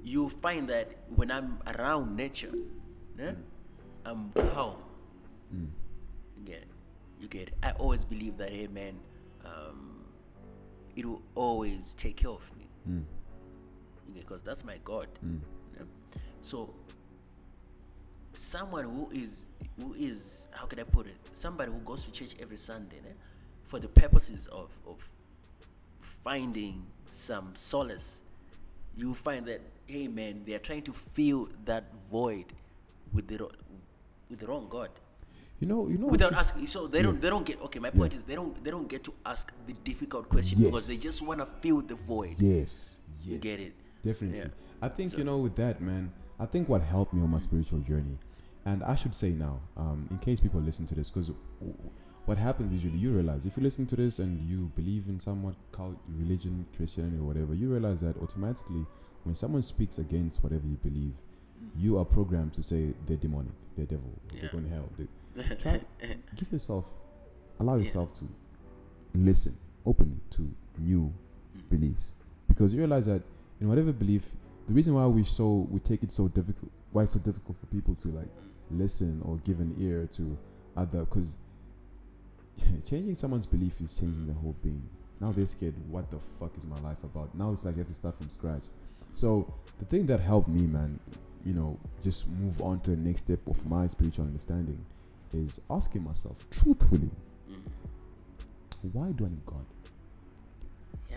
You 0.02 0.28
find 0.30 0.68
that 0.70 0.88
when 1.14 1.30
I'm 1.30 1.58
around 1.66 2.16
nature, 2.16 2.52
yeah, 3.18 3.32
I'm 4.06 4.32
calm. 4.32 4.76
Mm. 5.54 5.68
You 6.38 6.44
get. 6.44 6.64
You 7.20 7.28
get 7.28 7.48
it. 7.48 7.54
I 7.62 7.72
always 7.72 8.02
believe 8.04 8.38
that, 8.38 8.48
hey 8.50 8.66
man, 8.66 8.94
um, 9.44 9.89
it 11.00 11.06
will 11.06 11.22
always 11.34 11.94
take 11.94 12.16
care 12.16 12.30
of 12.30 12.50
me. 12.58 12.66
Mm. 12.88 13.04
Because 14.12 14.42
that's 14.42 14.64
my 14.64 14.76
God. 14.84 15.08
yeah. 15.22 15.84
So 16.42 16.74
someone 18.34 18.84
who 18.84 19.10
is 19.12 19.46
who 19.80 19.94
is 19.94 20.46
how 20.52 20.66
can 20.66 20.78
I 20.78 20.82
put 20.82 21.06
it? 21.06 21.16
Somebody 21.32 21.72
who 21.72 21.78
goes 21.78 22.04
to 22.04 22.12
church 22.12 22.34
every 22.38 22.58
Sunday 22.58 22.96
né, 22.96 23.14
for 23.64 23.78
the 23.78 23.88
purposes 23.88 24.46
of 24.48 24.68
of 24.86 25.08
finding 26.00 26.84
some 27.08 27.54
solace, 27.54 28.20
you 28.94 29.14
find 29.14 29.46
that 29.46 29.62
hey 29.86 30.06
man, 30.06 30.42
they 30.44 30.52
are 30.52 30.58
trying 30.58 30.82
to 30.82 30.92
fill 30.92 31.48
that 31.64 31.84
void 32.10 32.52
with 33.14 33.26
the 33.26 33.48
with 34.28 34.38
the 34.38 34.46
wrong 34.46 34.66
God. 34.68 34.90
You 35.60 35.66
know, 35.66 35.88
you 35.88 35.98
know. 35.98 36.06
Without 36.06 36.32
asking, 36.32 36.66
so 36.66 36.86
they 36.86 37.02
don't 37.02 37.20
they 37.20 37.28
don't 37.28 37.44
get 37.44 37.60
okay. 37.62 37.78
My 37.78 37.90
point 37.90 38.14
is 38.14 38.24
they 38.24 38.34
don't 38.34 38.62
they 38.64 38.70
don't 38.70 38.88
get 38.88 39.04
to 39.04 39.12
ask 39.26 39.52
the 39.66 39.74
difficult 39.74 40.28
question 40.28 40.62
because 40.62 40.88
they 40.88 40.96
just 40.96 41.20
want 41.22 41.40
to 41.40 41.46
fill 41.46 41.82
the 41.82 41.94
void. 41.96 42.36
Yes. 42.38 42.96
Yes. 43.18 43.32
You 43.34 43.38
get 43.38 43.60
it? 43.60 43.74
Definitely. 44.02 44.38
Yeah. 44.38 44.46
I 44.80 44.88
think 44.88 45.16
you 45.18 45.24
know 45.24 45.36
with 45.38 45.56
that 45.56 45.80
man. 45.80 46.12
I 46.38 46.46
think 46.46 46.70
what 46.70 46.80
helped 46.80 47.12
me 47.12 47.22
on 47.22 47.28
my 47.30 47.38
spiritual 47.38 47.80
journey, 47.80 48.16
and 48.64 48.82
I 48.82 48.94
should 48.94 49.14
say 49.14 49.28
now, 49.28 49.60
um, 49.76 50.08
in 50.10 50.16
case 50.16 50.40
people 50.40 50.58
listen 50.62 50.86
to 50.86 50.94
this, 50.94 51.10
because 51.10 51.30
what 52.24 52.38
happens 52.38 52.72
usually, 52.72 52.96
you 52.98 53.10
realize 53.12 53.44
if 53.44 53.58
you 53.58 53.62
listen 53.62 53.84
to 53.88 53.96
this 53.96 54.18
and 54.20 54.40
you 54.48 54.72
believe 54.74 55.04
in 55.06 55.20
somewhat 55.20 55.56
cult, 55.72 55.98
religion, 56.08 56.64
Christianity, 56.74 57.18
or 57.18 57.24
whatever, 57.24 57.52
you 57.52 57.68
realize 57.70 58.00
that 58.00 58.16
automatically, 58.22 58.86
when 59.24 59.34
someone 59.34 59.60
speaks 59.60 59.98
against 59.98 60.42
whatever 60.42 60.66
you 60.66 60.76
believe, 60.82 61.12
you 61.76 61.98
are 61.98 62.06
programmed 62.06 62.54
to 62.54 62.62
say 62.62 62.94
they're 63.06 63.18
demonic, 63.18 63.52
they're 63.76 63.84
devil, 63.84 64.12
Yeah. 64.32 64.40
they're 64.40 64.50
going 64.52 64.64
to 64.64 64.70
hell. 64.70 64.88
They, 64.96 65.08
try, 65.42 65.80
give 66.36 66.52
yourself, 66.52 66.92
allow 67.58 67.76
yourself 67.76 68.12
to 68.14 68.24
listen 69.14 69.56
openly 69.86 70.18
to 70.30 70.48
new 70.78 71.12
mm. 71.56 71.70
beliefs. 71.70 72.14
Because 72.48 72.74
you 72.74 72.80
realize 72.80 73.06
that 73.06 73.22
in 73.60 73.68
whatever 73.68 73.92
belief 73.92 74.24
the 74.68 74.74
reason 74.74 74.94
why 74.94 75.06
we 75.06 75.24
so 75.24 75.66
we 75.70 75.80
take 75.80 76.02
it 76.02 76.12
so 76.12 76.28
difficult 76.28 76.70
why 76.92 77.02
it's 77.02 77.12
so 77.12 77.18
difficult 77.18 77.56
for 77.56 77.66
people 77.66 77.94
to 77.94 78.08
like 78.08 78.28
listen 78.70 79.20
or 79.24 79.36
give 79.38 79.60
an 79.60 79.74
ear 79.80 80.08
to 80.12 80.36
other 80.76 81.00
because 81.00 81.36
changing 82.86 83.14
someone's 83.14 83.46
belief 83.46 83.80
is 83.80 83.92
changing 83.92 84.26
their 84.26 84.36
whole 84.36 84.54
being. 84.62 84.82
Now 85.20 85.32
they're 85.32 85.46
scared 85.46 85.74
what 85.90 86.10
the 86.10 86.18
fuck 86.38 86.56
is 86.56 86.64
my 86.64 86.78
life 86.80 87.02
about? 87.04 87.34
Now 87.34 87.52
it's 87.52 87.64
like 87.64 87.74
you 87.76 87.80
have 87.80 87.88
to 87.88 87.94
start 87.94 88.16
from 88.16 88.30
scratch. 88.30 88.62
So 89.12 89.52
the 89.78 89.84
thing 89.86 90.06
that 90.06 90.20
helped 90.20 90.48
me 90.48 90.66
man 90.66 90.98
you 91.44 91.54
know 91.54 91.78
just 92.02 92.28
move 92.28 92.60
on 92.60 92.80
to 92.80 92.90
the 92.90 92.96
next 92.96 93.22
step 93.22 93.40
of 93.46 93.64
my 93.66 93.86
spiritual 93.86 94.24
understanding 94.24 94.78
is 95.32 95.60
asking 95.70 96.04
myself 96.04 96.36
truthfully 96.50 97.10
Why 98.92 99.12
do 99.12 99.26
I 99.26 99.28
need 99.28 99.44
God? 99.46 99.64
Yeah. 101.10 101.16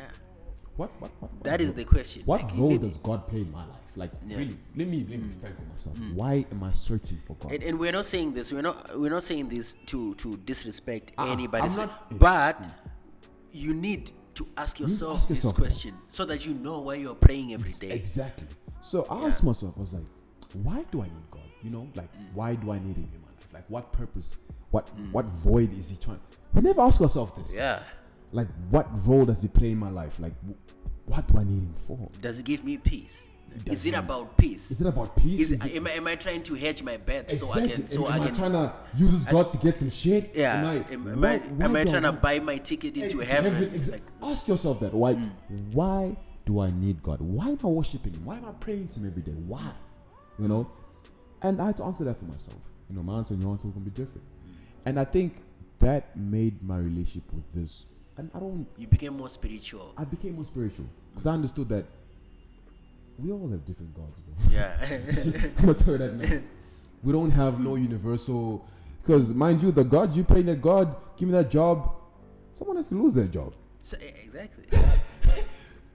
What 0.75 0.91
what 0.99 1.11
what? 1.19 1.31
what 1.33 1.43
That 1.43 1.61
is 1.61 1.73
the 1.73 1.85
question. 1.85 2.23
What 2.25 2.43
Like, 2.43 2.57
role 2.57 2.77
does 2.77 2.97
God 2.97 3.27
play 3.27 3.41
in 3.41 3.51
my 3.51 3.65
life? 3.65 3.77
Like 3.95 4.11
Yeah. 4.27 4.35
Mm. 4.35 4.39
really, 4.39 4.57
let 4.75 4.87
me 4.87 5.05
let 5.09 5.19
me 5.21 5.29
frank 5.39 5.57
with 5.59 5.69
myself. 5.69 5.97
Why 6.13 6.45
am 6.51 6.63
I 6.63 6.71
searching 6.73 7.19
for 7.27 7.35
God? 7.35 7.51
and, 7.53 7.63
and 7.63 7.79
we're 7.79 7.91
not 7.91 8.05
saying 8.05 8.33
this. 8.33 8.51
We're 8.51 8.61
not. 8.63 8.99
We're 8.99 9.11
not 9.11 9.23
saying 9.23 9.49
this 9.49 9.75
to 9.87 10.15
to 10.15 10.37
disrespect 10.37 11.11
Ah, 11.17 11.31
anybody. 11.31 11.69
But 12.11 12.57
you 13.51 13.73
need 13.73 14.11
to 14.35 14.47
ask 14.57 14.79
yourself 14.79 15.17
ask 15.17 15.27
this 15.29 15.37
yourself 15.43 15.55
that. 15.55 15.61
question 15.61 15.93
so 16.09 16.25
that 16.25 16.43
you 16.45 16.53
know 16.55 16.79
why 16.79 16.95
you're 16.95 17.15
praying 17.15 17.53
every 17.53 17.69
day. 17.79 17.91
Exactly. 17.95 18.47
So 18.81 19.05
I 19.09 19.27
asked 19.29 19.43
myself, 19.43 19.75
I 19.77 19.79
was 19.79 19.93
like, 19.93 20.03
why 20.63 20.83
do 20.91 21.01
I 21.01 21.05
need 21.05 21.29
God? 21.31 21.47
You 21.61 21.69
know, 21.69 21.87
like 21.95 22.11
Mm. 22.17 22.33
why 22.33 22.55
do 22.55 22.71
I 22.71 22.79
need 22.79 22.97
Him 22.97 23.09
in 23.13 23.21
my 23.21 23.22
life? 23.22 23.22
Like 23.53 23.69
what 23.69 23.91
purpose? 23.93 24.35
What 24.71 24.89
what 25.11 25.25
void 25.25 25.77
is 25.77 25.89
He 25.89 25.95
trying? 25.97 26.19
We 26.53 26.61
never 26.61 26.81
ask 26.81 26.99
ourselves 27.01 27.31
this. 27.37 27.55
Yeah. 27.55 27.81
Like 28.31 28.47
what 28.69 28.87
role 29.07 29.25
does 29.25 29.41
He 29.43 29.47
play 29.47 29.71
in 29.71 29.77
my 29.77 29.89
life? 29.89 30.19
Like 30.19 30.33
wh- 30.47 31.09
what 31.09 31.27
do 31.27 31.39
I 31.39 31.43
need 31.43 31.63
Him 31.63 31.73
for? 31.87 32.09
Does 32.21 32.39
it 32.39 32.45
give 32.45 32.63
me 32.63 32.77
peace? 32.77 33.29
Is 33.67 33.85
it 33.85 33.93
about 33.93 34.35
peace? 34.35 34.71
Is 34.71 34.81
it 34.81 34.87
about 34.87 35.15
peace? 35.15 35.39
Is 35.41 35.51
Is 35.51 35.65
it, 35.65 35.75
am, 35.75 35.85
I, 35.85 35.91
am 35.91 36.07
I 36.07 36.15
trying 36.15 36.41
to 36.41 36.55
hedge 36.55 36.81
my 36.81 36.97
bets 36.97 37.37
so 37.39 37.45
I 37.51 37.57
exactly. 37.59 37.73
can 37.75 37.87
so 37.87 38.07
am, 38.07 38.11
I 38.11 38.15
am 38.15 38.21
I 38.21 38.25
can 38.25 38.33
trying 38.33 38.51
to 38.53 38.73
use 38.95 39.25
God 39.25 39.51
to 39.51 39.57
get 39.59 39.75
some 39.75 39.91
shit? 39.91 40.31
yeah 40.33 40.55
Am 40.55 40.65
I, 40.65 40.73
am, 40.91 41.07
am 41.07 41.21
why- 41.21 41.33
I, 41.33 41.37
why 41.37 41.65
am 41.65 41.75
I 41.75 41.83
trying 41.83 42.01
to 42.03 42.11
buy 42.13 42.39
my 42.39 42.57
ticket 42.57 42.97
into 42.97 43.19
heaven? 43.19 43.53
exa- 43.69 43.91
Like, 43.91 44.01
ask 44.23 44.47
yourself 44.47 44.79
that. 44.79 44.91
Why? 44.91 45.13
Mm. 45.13 45.29
Why 45.71 46.17
do 46.45 46.61
I 46.61 46.71
need 46.71 47.03
God? 47.03 47.21
Why 47.21 47.49
am 47.49 47.59
I 47.63 47.67
worshiping 47.67 48.15
Him? 48.15 48.25
Why 48.25 48.37
am 48.37 48.45
I 48.45 48.51
praying 48.53 48.87
to 48.87 48.99
Him 48.99 49.05
every 49.07 49.21
day? 49.21 49.33
Why? 49.33 49.71
You 50.39 50.47
know. 50.47 50.71
And 51.43 51.61
I 51.61 51.67
had 51.67 51.77
to 51.77 51.83
answer 51.83 52.03
that 52.05 52.17
for 52.17 52.25
myself. 52.25 52.57
You 52.89 52.95
know, 52.95 53.03
my 53.03 53.17
answer 53.17 53.33
and 53.33 53.41
your 53.43 53.51
answer 53.51 53.67
can 53.69 53.81
be 53.83 53.89
different. 53.91 54.21
Mm. 54.23 54.55
And 54.85 54.99
I 54.99 55.05
think 55.05 55.35
that 55.79 56.15
made 56.17 56.61
my 56.63 56.77
relationship 56.77 57.23
with 57.33 57.51
this. 57.53 57.85
And 58.17 58.29
I 58.35 58.39
don't. 58.39 58.67
you 58.77 58.87
became 58.87 59.17
more 59.17 59.29
spiritual. 59.29 59.93
I 59.97 60.03
became 60.03 60.35
more 60.35 60.45
spiritual 60.45 60.85
because 61.11 61.25
I 61.27 61.33
understood 61.33 61.69
that 61.69 61.85
we 63.17 63.31
all 63.31 63.49
have 63.49 63.65
different 63.65 63.93
gods, 63.95 64.19
bro. 64.19 64.35
Yeah. 64.51 64.75
That's 65.57 65.85
what 65.85 65.99
that 65.99 66.13
meant. 66.15 66.43
We 67.03 67.11
don't 67.11 67.31
have 67.31 67.59
no 67.59 67.75
universal. 67.75 68.65
Because 69.01 69.33
mind 69.33 69.61
you, 69.63 69.71
the 69.71 69.83
God 69.83 70.15
you 70.15 70.23
pray 70.23 70.41
that 70.43 70.61
God 70.61 70.95
give 71.17 71.27
me 71.27 71.33
that 71.33 71.49
job, 71.51 71.91
someone 72.53 72.77
has 72.77 72.89
to 72.89 72.95
lose 72.95 73.13
their 73.15 73.27
job. 73.27 73.53
so, 73.81 73.97
exactly. 73.99 74.65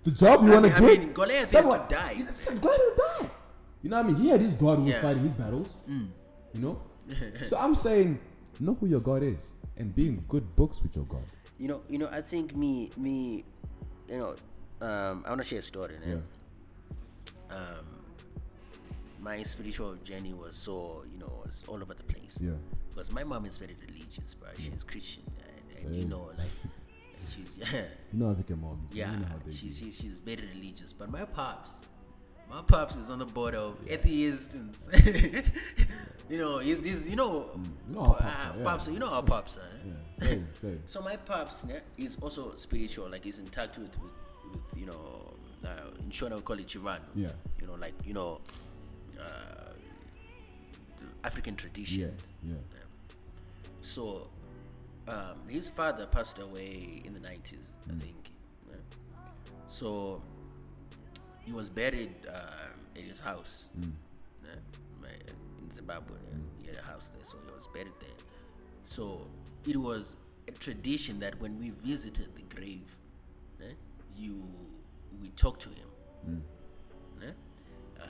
The 0.05 0.13
job 0.13 0.43
you 0.45 0.53
want 0.53 0.65
to 0.65 0.71
mean- 0.71 0.73
I 0.73 0.81
get. 0.95 0.99
mean, 1.01 1.13
Goliath 1.13 1.39
had 1.53 1.63
to 1.65 1.71
someone- 1.71 1.89
die. 1.89 2.15
God 2.61 2.63
will 2.79 2.95
die. 2.97 3.31
You 3.83 3.91
know 3.91 3.97
what 4.03 4.07
I 4.07 4.09
mean? 4.09 4.17
He 4.23 4.29
had 4.31 4.41
his 4.41 4.55
God 4.55 4.79
who 4.79 4.85
was 4.85 4.93
Yeah. 4.93 4.99
Mm. 5.01 5.03
fighting 5.03 5.23
his 5.23 5.35
battles. 5.35 5.75
You 6.55 6.61
know? 6.61 6.83
so 7.45 7.59
I'm 7.59 7.75
saying, 7.75 8.19
know 8.61 8.75
who 8.75 8.87
your 8.87 9.01
God 9.01 9.23
is 9.23 9.39
and 9.77 9.95
be 9.95 10.09
in 10.09 10.17
good 10.29 10.55
books 10.57 10.83
with 10.83 10.97
your 10.97 11.05
God. 11.07 11.23
You 11.59 11.69
know, 11.69 11.81
you 11.89 11.99
know. 11.99 12.09
I 12.11 12.21
think 12.21 12.55
me, 12.57 12.91
me, 12.97 13.45
you 14.09 14.19
know, 14.19 14.35
um, 14.81 15.25
I 15.27 15.31
want 15.31 15.41
to 15.41 15.45
share 15.47 15.59
a 15.59 15.63
story. 15.63 15.95
Yeah. 16.07 16.15
Yeah. 17.51 17.57
Um, 17.57 17.87
my 19.21 19.43
spiritual 19.43 19.95
journey 20.05 20.33
was 20.33 20.57
so, 20.57 21.05
you 21.13 21.19
know, 21.19 21.43
it's 21.47 21.65
all 21.67 21.83
over 21.83 21.95
the 21.95 22.05
place. 22.05 22.39
Yeah. 22.41 22.53
Because 22.95 23.11
my 23.13 23.25
mom 23.25 23.47
is 23.47 23.59
very 23.59 23.77
religious, 23.87 24.35
bro. 24.35 24.49
She's 24.59 24.85
Christian, 24.85 25.23
and, 25.47 25.87
and 25.87 25.95
you 25.97 26.05
know, 26.07 26.31
like, 26.39 26.49
she's 27.29 27.57
yeah, 27.59 27.83
You 28.13 28.19
know 28.21 28.31
African 28.31 28.61
moms. 28.61 28.93
yeah, 28.93 29.13
You 29.13 29.19
know 29.21 29.27
how 29.27 29.37
they 29.45 29.53
she's 29.53 29.77
she's 29.79 30.19
very 30.25 30.49
religious. 30.55 30.93
But 30.93 31.11
my 31.11 31.25
pops, 31.25 31.87
my 32.51 32.63
pops 32.63 32.97
is 32.97 33.11
on 33.11 33.19
the 33.19 33.27
border 33.27 33.59
of 33.59 33.77
atheist 33.89 34.55
and 34.55 34.75
you 36.31 36.39
know, 36.39 36.59
he's, 36.59 36.85
he's 36.85 37.09
you 37.09 37.17
know, 37.17 37.51
You 37.89 37.95
know 37.95 38.05
pops 38.05 38.25
uh, 38.25 38.27
are, 38.53 38.59
yeah. 38.59 38.65
pops, 38.65 38.89
you 38.89 38.99
know 38.99 39.09
how 39.11 39.23
pops 39.23 39.57
are. 39.57 39.61
eh? 39.61 39.87
Yeah, 39.87 39.93
same, 40.29 40.49
same. 40.55 40.83
So 40.87 41.01
my 41.03 41.17
pops 41.17 41.65
ne, 41.65 41.81
is 41.97 42.17
also 42.21 42.55
spiritual, 42.55 43.11
like 43.11 43.25
he's 43.25 43.39
in 43.39 43.47
touch 43.49 43.77
with, 43.79 43.97
with, 44.01 44.13
with 44.53 44.79
you 44.79 44.87
know, 44.87 45.33
uh, 45.65 45.91
in 45.99 46.11
Shona 46.11 46.37
we 46.37 46.43
call 46.43 46.59
it 46.59 46.67
Chivanhu. 46.67 47.01
Yeah. 47.15 47.29
You 47.61 47.67
know, 47.67 47.75
like 47.75 47.95
you 48.05 48.15
know, 48.15 48.41
uh, 49.21 49.73
African 51.25 51.55
Yeah, 51.55 51.61
traditions. 51.61 52.33
yeah. 52.47 52.55
So 53.83 54.29
um, 55.09 55.39
his 55.49 55.69
father 55.69 56.07
passed 56.07 56.39
away 56.39 57.03
in 57.05 57.13
the 57.15 57.21
nineties, 57.21 57.71
I 57.91 57.95
think. 57.95 58.31
yeah. 58.71 58.77
So 59.67 60.23
he 61.49 61.55
was 61.55 61.69
buried 61.71 62.13
um, 62.29 62.75
at 62.97 63.03
his 63.03 63.21
house 63.21 63.71
yeah, 63.81 64.51
my- 65.01 65.09
in 65.63 65.71
Zimbabwe. 65.71 66.17
yeah. 66.31 66.39
He 66.61 66.67
had 66.67 66.77
a 66.77 66.83
house 66.87 67.11
there, 67.15 67.25
so 67.25 67.37
he 67.45 67.51
was 67.57 67.67
buried 67.73 67.97
there. 68.01 68.19
So 68.85 69.27
it 69.67 69.77
was 69.77 70.15
a 70.47 70.53
tradition 70.53 71.21
that 71.21 71.41
when 71.41 71.59
we 71.59 71.71
visited 71.71 72.29
the 72.37 72.43
grave, 72.55 72.89
yeah, 73.61 73.69
you 74.17 74.43
we 75.23 75.29
talked 75.45 75.63
to 75.63 75.71
him. 75.71 76.43
yeah. 77.23 77.31
Uh, 77.99 78.05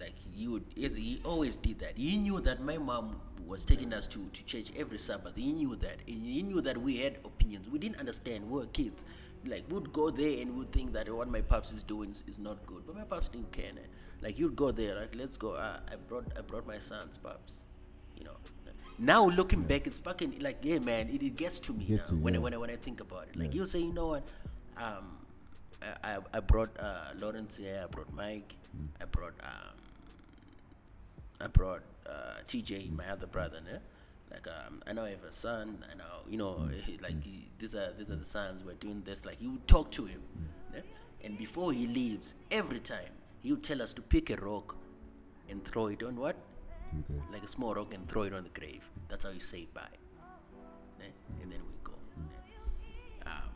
like 0.00 0.14
he 0.36 0.48
would, 0.48 0.64
he 0.74 1.20
always 1.24 1.56
did 1.56 1.78
that. 1.78 1.96
He 1.96 2.16
knew 2.18 2.40
that 2.40 2.60
my 2.60 2.78
mom 2.78 3.20
was 3.46 3.64
taking 3.64 3.92
us 3.94 4.06
to, 4.08 4.18
to 4.32 4.44
church 4.44 4.72
every 4.76 4.98
Sabbath. 4.98 5.36
He 5.36 5.52
knew 5.52 5.76
that. 5.76 5.96
He 6.06 6.42
knew 6.42 6.60
that 6.62 6.76
we 6.78 6.96
had 6.98 7.18
opinions. 7.24 7.68
We 7.70 7.78
didn't 7.78 7.98
understand. 8.00 8.50
We 8.50 8.58
were 8.60 8.66
kids. 8.66 9.04
Like 9.46 9.64
we'd 9.68 9.92
go 9.92 10.10
there 10.10 10.40
and 10.40 10.56
we'd 10.56 10.72
think 10.72 10.92
that 10.92 11.08
what 11.14 11.28
my 11.30 11.40
pops 11.40 11.72
is 11.72 11.82
doing 11.82 12.10
is, 12.10 12.24
is 12.26 12.38
not 12.38 12.64
good. 12.66 12.82
But 12.86 12.96
my 12.96 13.04
pops 13.04 13.28
didn't 13.28 13.52
care. 13.52 13.72
nah. 13.74 13.82
Like 14.22 14.38
you'd 14.38 14.56
go 14.56 14.70
there, 14.72 14.94
like 14.94 15.14
let's 15.14 15.36
go. 15.36 15.52
Uh, 15.52 15.78
I 15.90 15.96
brought 15.96 16.26
I 16.38 16.40
brought 16.40 16.66
my 16.66 16.78
son's 16.78 17.18
pops. 17.18 17.60
You 18.16 18.24
know. 18.24 18.36
Now 18.98 19.28
looking 19.28 19.62
back, 19.64 19.86
it's 19.86 19.98
fucking 19.98 20.38
like 20.40 20.58
yeah, 20.62 20.78
man. 20.78 21.08
It, 21.10 21.22
it 21.22 21.36
gets 21.36 21.58
to 21.60 21.72
me 21.72 21.84
Gets 21.84 22.10
now 22.10 22.16
to 22.18 22.22
when 22.22 22.34
I, 22.34 22.38
when 22.38 22.54
I 22.54 22.56
when 22.56 22.70
I 22.70 22.76
think 22.76 23.00
about 23.00 23.28
it. 23.28 23.36
Like 23.36 23.54
you 23.54 23.66
say, 23.66 23.80
you 23.80 23.92
know 23.92 24.08
what? 24.08 24.24
Um, 24.78 25.18
I, 25.82 26.14
I, 26.14 26.18
I 26.34 26.40
brought 26.40 26.70
uh, 26.78 27.10
Lawrence 27.18 27.58
here. 27.58 27.82
I 27.84 27.86
brought 27.86 28.12
Mike. 28.14 28.54
I 29.00 29.04
brought 29.04 29.34
um, 29.42 29.76
I 31.40 31.46
brought 31.48 31.82
uh, 32.06 32.40
TJ, 32.46 32.94
my 32.96 33.08
other 33.10 33.26
brother. 33.26 33.60
Ne? 33.60 33.78
Like 34.36 34.48
um, 34.48 34.82
I 34.86 34.92
know 34.92 35.04
I 35.04 35.10
have 35.10 35.24
a 35.24 35.32
son. 35.32 35.82
I 35.90 35.96
know 35.96 36.04
you 36.28 36.36
know 36.36 36.68
mm. 36.68 37.02
like 37.02 37.14
mm. 37.14 37.22
he, 37.22 37.48
these 37.58 37.74
are 37.74 37.92
these 37.96 38.10
are 38.10 38.16
the 38.16 38.24
sons. 38.24 38.62
We're 38.64 38.74
doing 38.74 39.02
this. 39.02 39.24
Like 39.24 39.40
you 39.40 39.52
would 39.52 39.66
talk 39.66 39.90
to 39.92 40.04
him, 40.04 40.20
mm. 40.38 40.74
ne? 40.74 40.82
and 41.24 41.38
before 41.38 41.72
he 41.72 41.86
leaves, 41.86 42.34
every 42.50 42.80
time 42.80 43.12
he 43.42 43.52
would 43.52 43.62
tell 43.62 43.80
us 43.80 43.94
to 43.94 44.02
pick 44.02 44.28
a 44.28 44.36
rock 44.36 44.76
and 45.48 45.64
throw 45.64 45.86
it 45.86 46.02
on 46.02 46.16
what 46.16 46.36
Okay. 47.00 47.20
like 47.32 47.42
a 47.42 47.46
small 47.48 47.74
rock 47.74 47.92
and 47.94 48.08
throw 48.08 48.22
it 48.22 48.32
on 48.32 48.44
the 48.44 48.60
grave. 48.60 48.88
That's 49.08 49.24
how 49.24 49.30
you 49.30 49.40
say 49.40 49.66
bye. 49.72 49.96
Ne? 51.00 51.06
And 51.42 51.50
then 51.52 51.60
we 51.68 51.76
go. 51.82 51.92
ne? 52.16 52.26
Um, 53.30 53.50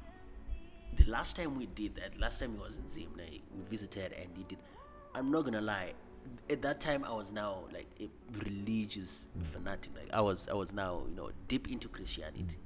the 0.97 1.11
last 1.11 1.37
time 1.37 1.57
we 1.57 1.67
did 1.67 1.95
that, 1.97 2.19
last 2.19 2.41
time 2.41 2.55
he 2.55 2.59
was 2.59 2.77
in 2.77 2.89
Zim, 2.89 3.11
we 3.17 3.63
visited 3.69 4.13
and 4.13 4.29
he 4.37 4.45
did. 4.45 4.59
I'm 5.15 5.31
not 5.31 5.45
gonna 5.45 5.61
lie. 5.61 5.93
At 6.49 6.63
that 6.63 6.81
time, 6.81 7.05
I 7.05 7.13
was 7.13 7.33
now 7.33 7.59
like 7.73 7.87
a 8.01 8.09
religious 8.45 9.27
fanatic. 9.43 9.93
Like 9.95 10.13
I 10.13 10.21
was, 10.21 10.49
I 10.51 10.55
was 10.55 10.73
now 10.73 11.03
you 11.09 11.15
know 11.17 11.31
deep 11.49 11.69
into 11.71 11.87
Christianity. 11.89 12.57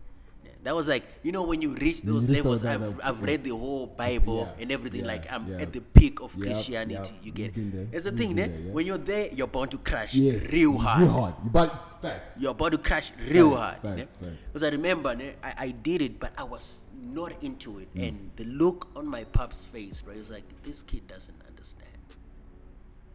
Yeah, 0.44 0.50
that 0.62 0.74
was 0.74 0.88
like 0.88 1.04
you 1.22 1.32
know 1.32 1.42
when 1.42 1.60
you 1.60 1.74
reach 1.74 2.02
When 2.02 2.14
you 2.14 2.20
those 2.20 2.28
levels. 2.28 2.64
I've, 2.64 3.00
I've 3.04 3.22
read 3.22 3.44
the 3.44 3.50
whole 3.50 3.86
Bible 3.86 4.38
Yeah, 4.56 4.62
and 4.62 4.72
everything. 4.72 5.00
yeah, 5.02 5.06
like 5.06 5.30
I'm 5.30 5.52
at 5.60 5.72
the 5.72 5.80
peak 5.82 6.20
of 6.22 6.32
Christianity. 6.38 7.14
You 7.22 7.32
get. 7.32 7.52
It's 7.92 8.04
the 8.04 8.12
thing, 8.12 8.34
been 8.34 8.36
there, 8.36 8.46
yeah. 8.48 8.72
When 8.72 8.86
you're 8.86 8.98
there, 8.98 9.28
you're 9.32 9.46
bound 9.48 9.70
to 9.72 9.78
crash 9.78 10.14
Yes. 10.14 10.50
real 10.52 10.78
hard 10.78 11.02
Real 11.02 11.10
hard. 11.10 11.34
You 11.44 11.50
bought 11.50 12.02
facts. 12.02 12.40
your 12.40 12.54
body 12.54 12.78
crash 12.78 13.12
real 13.28 13.54
Facts, 13.54 13.82
hard. 13.82 13.98
facts, 13.98 14.16
facts. 14.16 14.46
Because 14.46 14.62
I 14.62 14.68
remember 14.70 15.14
ne, 15.14 15.34
I, 15.42 15.54
I 15.58 15.70
did 15.72 16.00
it, 16.02 16.18
but 16.18 16.32
I 16.38 16.44
was 16.44 16.86
not 17.02 17.42
into 17.42 17.78
it. 17.80 17.94
Mm. 17.94 18.08
And 18.08 18.30
the 18.36 18.44
look 18.44 18.88
on 18.96 19.06
my 19.06 19.24
pup's 19.24 19.64
face, 19.64 20.00
bro, 20.00 20.14
he 20.14 20.18
was 20.20 20.30
like, 20.30 20.44
this 20.62 20.82
kid 20.82 21.06
doesn't 21.06 21.34
understand. 21.34 21.53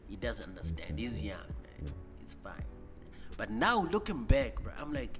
He 0.09 0.15
doesn't 0.15 0.49
understand. 0.49 0.99
He's 0.99 1.21
young. 1.21 1.37
ne? 1.81 1.89
It's 2.21 2.33
fine. 2.43 2.65
But 3.37 3.49
now 3.51 3.83
looking 3.91 4.23
back, 4.25 4.61
bro, 4.61 4.73
I'm 4.79 4.91
like, 4.93 5.19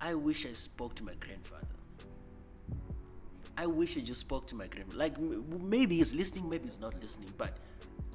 I 0.00 0.14
wish 0.14 0.46
I 0.46 0.52
spoke 0.54 0.94
to 0.96 1.04
my 1.04 1.14
grandfather. 1.20 1.66
I 3.56 3.66
wish 3.66 3.96
I 3.96 4.00
just 4.00 4.20
spoke 4.20 4.46
to 4.48 4.54
my 4.54 4.66
grandfather. 4.66 4.98
Like 4.98 5.18
maybe 5.20 5.96
he's 5.98 6.14
listening, 6.14 6.48
maybe 6.48 6.64
he's 6.64 6.80
not 6.80 6.94
listening. 7.00 7.32
But 7.36 7.58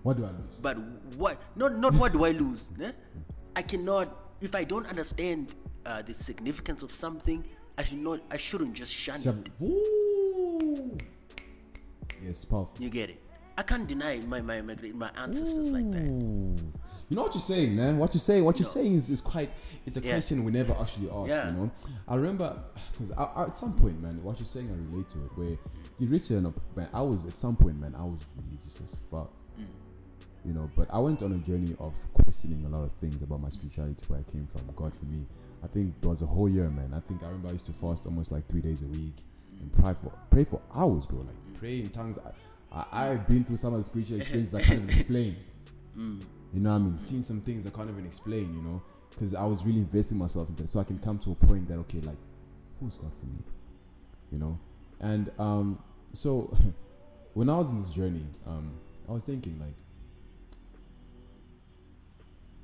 What 0.02 0.18
do 0.18 0.26
I 0.26 0.32
lose? 0.32 0.56
but 0.62 0.78
what? 1.18 1.42
Not 1.56 1.78
not 1.78 1.94
what 1.94 2.12
do 2.14 2.26
I 2.26 2.32
lose? 2.32 2.70
ne? 2.78 2.92
I 3.56 3.62
cannot. 3.62 4.10
If 4.42 4.56
I 4.56 4.64
don't 4.66 4.88
understand 4.88 5.54
uh, 5.86 6.02
the 6.02 6.14
significance 6.14 6.82
of 6.84 6.92
something, 6.92 7.46
I 7.78 7.84
should 7.84 8.00
not. 8.00 8.20
I 8.32 8.38
shouldn't 8.38 8.74
just 8.74 8.92
shun 8.94 9.20
Seven. 9.20 9.44
it. 9.46 9.64
Ooh. 9.64 10.98
Yes, 12.24 12.44
powerful. 12.46 12.76
You 12.80 12.90
get 12.90 13.10
it? 13.12 13.22
I 13.58 13.64
can't 13.64 13.88
deny 13.88 14.20
my 14.20 14.42
my 14.42 14.62
my, 14.62 14.76
my 14.94 15.10
ancestors 15.18 15.72
like 15.72 15.90
that. 15.92 16.04
You 16.04 17.16
know 17.16 17.22
what 17.24 17.34
you're 17.34 17.42
saying, 17.42 17.76
man? 17.76 17.98
What 17.98 18.14
you're 18.14 18.20
saying, 18.20 18.44
what 18.44 18.58
you're 18.60 18.66
saying 18.66 18.94
is, 18.96 19.10
is 19.10 19.22
quite. 19.22 19.50
It's 19.86 19.96
a 19.98 20.02
Yeah. 20.02 20.12
question 20.14 20.44
we 20.44 20.52
never 20.52 20.74
actually 20.74 21.10
ask. 21.10 21.30
Yeah. 21.30 21.50
You 21.52 21.56
know, 21.58 21.72
I 22.08 22.16
remember 22.16 22.62
because 22.92 23.12
at 23.12 23.56
some 23.56 23.74
point, 23.74 24.02
man, 24.02 24.22
what 24.24 24.40
you're 24.40 24.46
saying, 24.46 24.70
I 24.70 24.92
relate 24.92 25.08
to 25.10 25.20
it. 25.26 25.32
Where 25.38 25.58
you 26.00 26.08
reach 26.08 26.30
an 26.32 26.48
up, 26.48 26.60
man. 26.76 26.90
I 26.94 27.02
was 27.02 27.24
at 27.26 27.38
some 27.38 27.56
point, 27.56 27.80
man. 27.80 27.96
I 27.98 28.04
was 28.04 28.26
religious 28.36 28.82
as 28.82 28.96
fuck. 29.10 29.32
you 30.44 30.54
know. 30.54 30.70
But 30.76 30.88
I 30.94 31.00
went 31.00 31.24
on 31.24 31.32
a 31.32 31.38
journey 31.38 31.76
of 31.80 31.96
questioning 32.14 32.66
a 32.66 32.70
lot 32.70 32.84
of 32.84 32.92
things 32.94 33.22
about 33.24 33.42
my 33.42 33.50
spirituality, 33.50 34.06
where 34.08 34.20
I 34.20 34.24
came 34.32 34.48
from, 34.48 34.62
God 34.76 34.94
for 34.94 35.06
me. 35.06 35.26
I 35.64 35.68
think 35.68 36.00
there 36.02 36.10
was 36.10 36.22
a 36.22 36.26
whole 36.28 36.50
year, 36.50 36.70
man. 36.70 36.94
I 36.94 37.00
think 37.00 37.24
I 37.24 37.28
remember 37.28 37.50
I 37.50 37.54
used 37.54 37.66
to 37.68 37.74
fast 37.74 38.06
almost 38.06 38.32
like 38.32 38.48
three 38.48 38.62
days 38.62 38.82
a 38.82 38.88
week 38.88 39.16
and 39.62 39.72
pray 39.72 39.94
for 39.94 40.12
pray 40.30 40.44
for 40.44 40.62
hours, 40.76 41.06
bro. 41.06 41.20
Like 41.20 41.58
pray 41.58 41.80
in 41.80 41.90
tongues. 41.90 42.18
I, 42.20 42.32
I 42.72 43.10
I've 43.10 43.28
been 43.28 43.44
through 43.44 43.58
some 43.58 43.74
of 43.74 43.80
the 43.80 43.84
spiritual 43.84 44.18
experiences 44.18 44.56
I 44.56 44.62
can't 44.62 44.84
even 44.84 44.90
explain. 44.90 45.36
Mm. 45.98 46.22
You 46.54 46.60
know 46.60 46.72
what 46.72 46.76
I 46.76 46.80
mean? 46.80 46.98
Seeing 46.98 47.24
some 47.24 47.42
things 47.42 47.66
I 47.66 47.70
can't 47.70 47.90
even 47.90 48.06
explain, 48.06 48.54
you 48.54 48.62
know, 48.62 48.82
because 49.10 49.34
I 49.34 49.46
was 49.46 49.64
really 49.64 49.80
investing 49.80 50.18
myself 50.18 50.50
into 50.50 50.64
it. 50.64 50.70
So 50.70 50.80
I 50.80 50.84
can 50.84 51.00
come 51.00 51.18
to 51.20 51.32
a 51.32 51.36
point 51.36 51.68
that, 51.70 51.76
okay, 51.80 52.00
like, 52.02 52.18
who's 52.80 52.96
God 52.96 53.14
for 53.14 53.26
me? 53.26 53.40
You 54.32 54.40
know? 54.40 54.60
And 55.00 55.32
um, 55.40 55.80
so 56.14 56.54
when 57.34 57.50
I 57.50 57.58
was 57.58 57.72
in 57.72 57.78
this 57.78 57.90
journey, 57.90 58.26
um, 58.46 58.72
I 59.08 59.12
was 59.12 59.26
thinking, 59.26 59.60
like, 59.60 59.76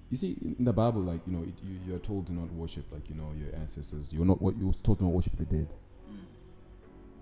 you 0.09 0.17
see, 0.17 0.37
in 0.41 0.55
in 0.59 0.65
the 0.65 0.73
Bible, 0.73 1.01
like, 1.01 1.21
you 1.25 1.33
know, 1.33 1.43
it, 1.43 1.53
you, 1.63 1.79
you're 1.87 1.99
told 1.99 2.27
to 2.27 2.33
not 2.33 2.51
worship, 2.51 2.85
like, 2.91 3.07
you 3.09 3.15
know, 3.15 3.31
your 3.37 3.55
ancestors. 3.55 4.13
You're 4.13 4.25
not 4.25 4.41
what 4.41 4.57
you're 4.57 4.73
told 4.73 4.97
to 4.99 5.05
not 5.05 5.13
worship 5.13 5.37
the 5.37 5.45
dead. 5.45 5.67
Mm. 6.09 6.17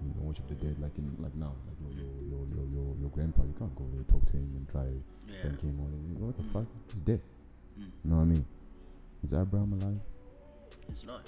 You 0.01 0.13
worship 0.21 0.47
the 0.47 0.55
dead, 0.55 0.79
like 0.79 0.97
in 0.97 1.15
like 1.19 1.35
now, 1.35 1.53
like 1.67 1.77
your 1.81 2.03
your 2.03 2.13
your 2.29 2.45
your 2.55 2.65
your, 2.73 2.95
your 3.01 3.09
grandpa. 3.09 3.43
You 3.43 3.53
can't 3.57 3.75
go 3.75 3.85
there, 3.93 4.03
talk 4.03 4.25
to 4.27 4.33
him, 4.37 4.51
and 4.55 4.67
try 4.69 4.85
Yeah. 5.27 5.43
thank 5.43 5.61
him. 5.61 5.79
Or 5.79 6.25
what 6.27 6.35
the 6.37 6.43
Mm. 6.43 6.51
fuck? 6.53 6.65
He's 6.89 6.99
dead. 6.99 7.21
Mm. 7.77 7.83
You 8.03 8.09
know 8.09 8.15
what 8.17 8.21
I 8.21 8.25
mean? 8.25 8.45
Is 9.23 9.33
Abraham 9.33 9.73
alive? 9.73 9.99
It's 10.87 11.03
not. 11.05 11.25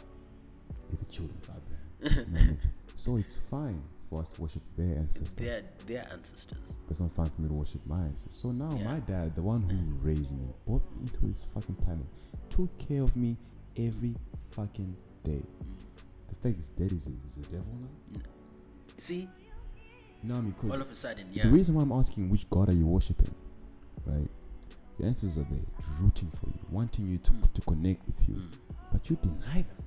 They're 0.89 0.97
the 0.99 1.05
children 1.05 1.37
of 1.41 1.49
Abraham. 1.49 1.67
You 2.01 2.09
know 2.09 2.39
what 2.39 2.41
I 2.41 2.45
mean? 2.47 2.59
So 2.95 3.17
it's 3.17 3.33
fine 3.33 3.81
for 4.09 4.21
us 4.21 4.27
to 4.29 4.41
worship 4.41 4.61
their 4.77 4.97
ancestors. 4.97 5.33
They're 5.33 5.63
their 5.87 6.07
ancestors. 6.11 6.57
But 6.85 6.91
it's 6.91 6.99
not 6.99 7.11
fine 7.11 7.29
for 7.29 7.41
me 7.41 7.47
to 7.49 7.53
worship 7.53 7.81
my 7.85 8.01
ancestors. 8.01 8.35
So 8.35 8.51
now 8.51 8.73
Yeah. 8.75 8.83
my 8.85 8.99
dad, 9.01 9.35
the 9.35 9.41
one 9.41 9.61
who 9.63 9.77
raised 10.07 10.33
me, 10.37 10.45
brought 10.65 10.83
me 10.95 11.03
into 11.03 11.25
this 11.27 11.43
fucking 11.53 11.75
planet, 11.75 12.05
took 12.49 12.75
care 12.77 13.03
of 13.03 13.15
me 13.15 13.37
every 13.77 14.15
fucking 14.51 14.95
day. 15.23 15.41
The 16.29 16.35
fact 16.35 16.55
he's 16.55 16.69
dead 16.69 16.91
is, 16.91 17.07
is 17.07 17.35
the 17.35 17.43
devil 17.43 17.73
now? 17.81 18.21
See, 18.97 19.27
You 20.23 20.29
know 20.29 20.35
what 20.35 20.39
I 20.41 20.43
mean? 20.43 20.53
'Cause 20.53 20.71
all 20.71 20.81
of 20.81 20.91
a 20.91 20.95
sudden, 20.95 21.27
yeah. 21.33 21.43
The 21.43 21.49
reason 21.51 21.73
why 21.75 21.81
I'm 21.81 21.91
asking 21.91 22.29
which 22.29 22.47
God 22.49 22.69
are 22.69 22.73
you 22.73 22.85
worshiping, 22.85 23.33
right? 24.05 24.29
Your 24.99 25.07
answers 25.07 25.35
are 25.37 25.43
there, 25.49 25.65
rooting 25.99 26.29
for 26.29 26.45
you, 26.47 26.59
wanting 26.69 27.07
you 27.07 27.17
to, 27.17 27.31
Mm. 27.31 27.53
to 27.53 27.61
connect 27.61 28.05
with 28.05 28.29
you, 28.29 28.35
Mm. 28.35 28.47
but 28.91 29.09
you 29.09 29.15
deny 29.15 29.63
them. 29.63 29.77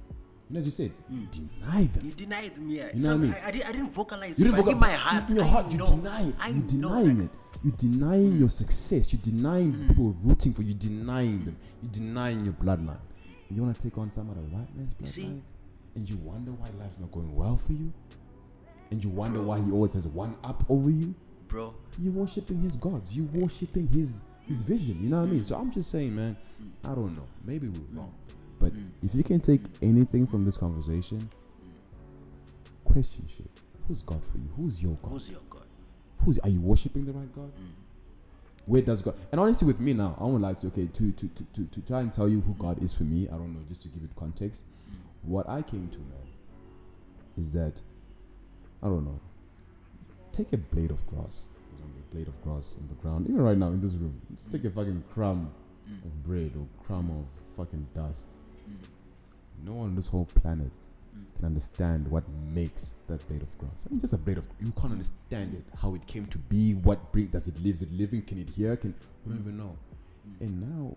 You 0.49 0.55
know, 0.55 0.59
as 0.59 0.65
you 0.65 0.73
said, 0.73 0.93
you 1.09 1.21
Mm. 1.21 1.31
deny 1.31 1.85
them. 1.87 2.05
You 2.07 2.13
denied 2.15 2.59
me. 2.59 2.77
Yeah. 2.79 2.89
You 2.89 2.95
know 2.95 3.01
Some- 3.01 3.21
what 3.21 3.29
I 3.31 3.33
mean? 3.33 3.43
I, 3.45 3.47
I, 3.47 3.51
didn't, 3.53 3.69
I 3.69 3.73
didn't 3.73 3.93
vocalize 3.93 4.39
You 4.41 4.47
it, 4.47 4.49
didn't 4.49 4.51
but 4.51 4.59
in 4.59 4.65
vocal- 4.65 4.81
my 4.81 4.93
heart, 4.93 5.31
in 5.31 5.37
your 5.37 5.45
I 5.45 5.49
heart, 5.49 5.71
you 5.71 5.79
know. 5.79 5.87
deny 5.91 6.23
it. 6.29 6.35
I 6.41 6.49
You're 6.49 6.57
know. 6.63 6.67
denying 6.67 7.21
it. 7.21 7.31
You're 7.63 7.77
denying 7.77 8.33
Mm. 8.35 8.41
your 8.41 8.49
success. 8.51 9.13
You're 9.13 9.23
denying 9.23 9.71
the 9.73 9.87
people 9.87 10.17
rooting 10.25 10.53
for 10.53 10.63
you. 10.63 10.69
You're 10.71 10.79
denying 10.79 11.45
them. 11.45 11.57
You're 11.81 11.93
denying 11.93 12.45
your 12.45 12.55
bloodline. 12.55 12.99
You 13.51 13.63
want 13.63 13.77
to 13.79 13.83
take 13.83 13.97
on 13.99 14.11
some 14.11 14.29
of 14.31 14.35
the 14.35 14.43
white 14.43 14.75
man's 14.77 14.95
bloodline, 14.95 15.07
see? 15.09 15.43
and 15.95 16.11
you 16.11 16.17
wonder 16.17 16.51
why 16.51 16.69
life's 16.81 16.99
not 16.99 17.13
going 17.13 17.33
well 17.37 17.57
for 17.57 17.73
you, 17.73 17.93
and 18.91 19.03
you 19.03 19.11
wonder 19.11 19.43
why 19.43 19.61
he 19.61 19.71
always 19.71 19.95
has 19.95 20.07
one 20.09 20.37
up 20.45 20.65
over 20.69 20.91
you. 20.91 21.15
Bro, 21.49 21.75
you 21.99 22.13
worshiping 22.13 22.61
his 22.61 22.77
gods. 22.77 23.17
You 23.17 23.25
worshiping 23.33 23.89
his 23.89 24.23
his 24.47 24.63
vision. 24.63 24.99
You 25.03 25.11
know 25.11 25.21
what 25.21 25.29
I 25.29 25.33
mean? 25.33 25.41
Mm. 25.41 25.47
So 25.47 25.57
I'm 25.57 25.73
just 25.73 25.91
saying, 25.91 26.15
man. 26.15 26.37
I 26.85 26.95
don't 26.95 27.15
know. 27.15 27.27
Maybe 27.45 27.69
we're 27.69 27.99
wrong, 27.99 28.15
but 28.59 28.73
if 29.03 29.15
you 29.15 29.23
can 29.23 29.41
take 29.41 29.63
anything 29.83 30.27
from 30.27 30.45
this 30.45 30.57
conversation, 30.57 31.29
question 32.85 33.27
shit. 33.27 33.51
Who's 33.87 34.03
God 34.03 34.25
for 34.25 34.39
you? 34.39 34.49
Who's 34.57 34.83
your 34.83 34.97
God? 35.03 35.11
who's 35.11 35.29
your 35.29 35.41
God? 35.51 35.67
Who's 36.25 36.39
are 36.39 36.49
you 36.49 36.61
worshiping 36.61 37.05
the 37.05 37.13
right 37.13 37.33
God? 37.35 37.53
Where 38.67 38.81
does 38.81 39.03
God? 39.03 39.17
And 39.31 39.41
honestly, 39.41 39.67
with 39.67 39.81
me 39.81 39.93
now, 39.93 40.17
I 40.19 40.25
won't 40.25 40.41
lie 40.41 40.55
to 40.55 40.67
okay 40.69 40.87
to 40.87 41.13
to, 41.13 41.29
to 41.29 41.45
to 41.55 41.65
to 41.67 41.81
try 41.83 42.01
and 42.01 42.13
tell 42.13 42.29
you 42.29 42.41
who 42.41 42.55
God 42.55 42.83
is 42.83 42.95
for 42.95 43.05
me. 43.05 43.29
I 43.29 43.33
don't 43.33 43.53
know, 43.53 43.61
just 43.69 43.83
to 43.83 43.89
give 43.89 44.03
it 44.03 44.11
context. 44.17 44.65
What 45.23 45.49
I 45.49 45.63
came 45.63 45.89
to 45.89 45.99
man 45.99 46.29
is 47.37 47.53
that 47.53 47.81
I 48.85 48.89
don't 48.89 49.05
know. 49.05 49.19
Take 50.33 50.53
a 50.53 50.59
blade 50.59 50.91
of 50.91 51.05
grass, 51.07 51.45
for 51.55 51.75
example, 51.75 52.03
a 52.11 52.15
blade 52.15 52.29
of 52.29 52.43
grass 52.43 52.77
on 52.79 52.87
the 52.89 52.95
ground. 52.95 53.27
Even 53.29 53.41
right 53.41 53.57
now 53.57 53.69
in 53.69 53.81
this 53.81 53.95
room, 53.95 54.21
just 54.35 54.53
take 54.53 54.65
a 54.65 54.71
fucking 54.71 55.03
crumb 55.13 55.51
of 55.87 56.25
bread 56.25 56.53
or 56.59 56.67
crumb 56.85 57.11
of 57.11 57.27
fucking 57.57 57.87
dust. 57.95 58.27
No 59.65 59.73
one 59.73 59.89
on 59.89 59.97
this 59.97 60.09
whole 60.09 60.27
planet 60.27 60.71
can 61.37 61.47
understand 61.47 62.07
what 62.09 62.25
makes 62.53 62.95
that 63.09 63.27
blade 63.29 63.43
of 63.43 63.59
grass. 63.59 63.85
I 63.87 63.91
mean, 63.91 64.01
just 64.01 64.13
a 64.13 64.19
blade 64.19 64.39
of 64.39 64.45
you 64.61 64.73
can't 64.73 64.93
understand 64.93 65.55
it, 65.55 65.65
how 65.79 65.95
it 65.95 66.07
came 66.07 66.27
to 66.27 66.39
be, 66.39 66.75
what 66.75 67.13
bring 67.13 67.29
does 67.29 67.49
it 67.49 67.59
live? 67.63 67.77
Is 67.77 67.83
it 67.83 67.93
living? 67.93 68.23
Can 68.23 68.39
it 68.39 68.51
hear? 68.51 68.77
Can 68.77 68.95
you 69.25 69.33
don't 69.33 69.41
even 69.41 69.57
know. 69.57 69.77
And 70.41 70.61
now 70.61 70.97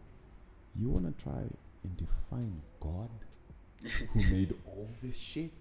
you 0.76 0.89
wanna 0.89 1.13
try 1.23 1.43
and 1.84 1.97
define 1.97 2.62
God 2.82 3.10
who 4.13 4.19
made 4.31 4.53
all 4.65 4.87
this 5.01 5.17
shit 5.17 5.51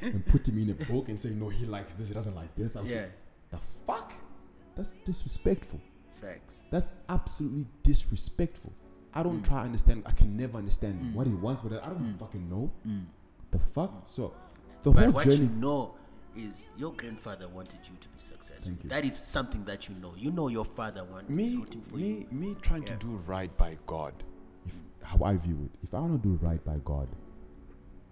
and 0.00 0.26
put 0.26 0.48
him 0.48 0.58
in 0.58 0.70
a 0.70 0.74
book 0.92 1.08
and 1.08 1.18
say 1.18 1.30
no 1.30 1.48
he 1.48 1.66
likes 1.66 1.94
this, 1.94 2.08
he 2.08 2.14
doesn't 2.14 2.34
like 2.34 2.54
this. 2.54 2.76
I 2.76 2.80
was 2.82 2.90
Yeah. 2.90 3.00
like, 3.02 3.12
the 3.50 3.58
fuck? 3.86 4.12
That's 4.74 4.92
disrespectful. 5.04 5.80
Facts. 6.20 6.64
That's 6.70 6.92
absolutely 7.08 7.66
disrespectful. 7.82 8.72
I 9.14 9.22
don't 9.22 9.42
mm. 9.42 9.46
try 9.46 9.58
to 9.60 9.64
understand. 9.66 10.04
I 10.06 10.12
can 10.12 10.36
never 10.36 10.56
understand 10.56 11.00
Mm. 11.02 11.14
what 11.14 11.26
he 11.26 11.34
wants, 11.34 11.60
but 11.60 11.72
I 11.82 11.86
don't 11.88 12.14
mm. 12.14 12.18
fucking 12.18 12.48
know. 12.48 12.72
Mm. 12.86 13.04
The 13.50 13.58
fuck? 13.58 14.02
So, 14.06 14.32
the 14.82 14.90
But 14.92 15.04
whole 15.04 15.12
what 15.12 15.24
journey. 15.26 15.40
you 15.40 15.48
know 15.48 15.94
is 16.34 16.68
your 16.78 16.92
grandfather 16.94 17.46
wanted 17.48 17.80
you 17.84 17.94
to 18.00 18.08
be 18.08 18.18
successful. 18.18 18.72
That 18.84 19.04
is 19.04 19.14
something 19.14 19.64
that 19.66 19.88
you 19.90 19.94
know. 19.96 20.14
You 20.16 20.30
know 20.30 20.48
your 20.48 20.64
father 20.64 21.04
wanted 21.04 21.28
me, 21.28 21.56
rooting 21.56 21.82
for 21.82 21.98
you. 21.98 22.26
me, 22.30 22.48
me 22.48 22.56
trying 22.62 22.84
Yeah. 22.84 22.96
to 22.96 23.06
do 23.06 23.16
right 23.26 23.54
by 23.58 23.76
God. 23.86 24.14
How 25.02 25.24
I 25.24 25.36
view 25.36 25.58
it, 25.64 25.78
if 25.82 25.94
I 25.94 26.00
want 26.00 26.22
to 26.22 26.28
do 26.28 26.38
right 26.44 26.64
by 26.64 26.76
God, 26.84 27.08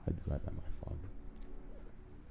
I 0.06 0.10
do 0.10 0.20
right 0.26 0.44
by 0.44 0.52
my 0.52 0.68
father. 0.84 1.08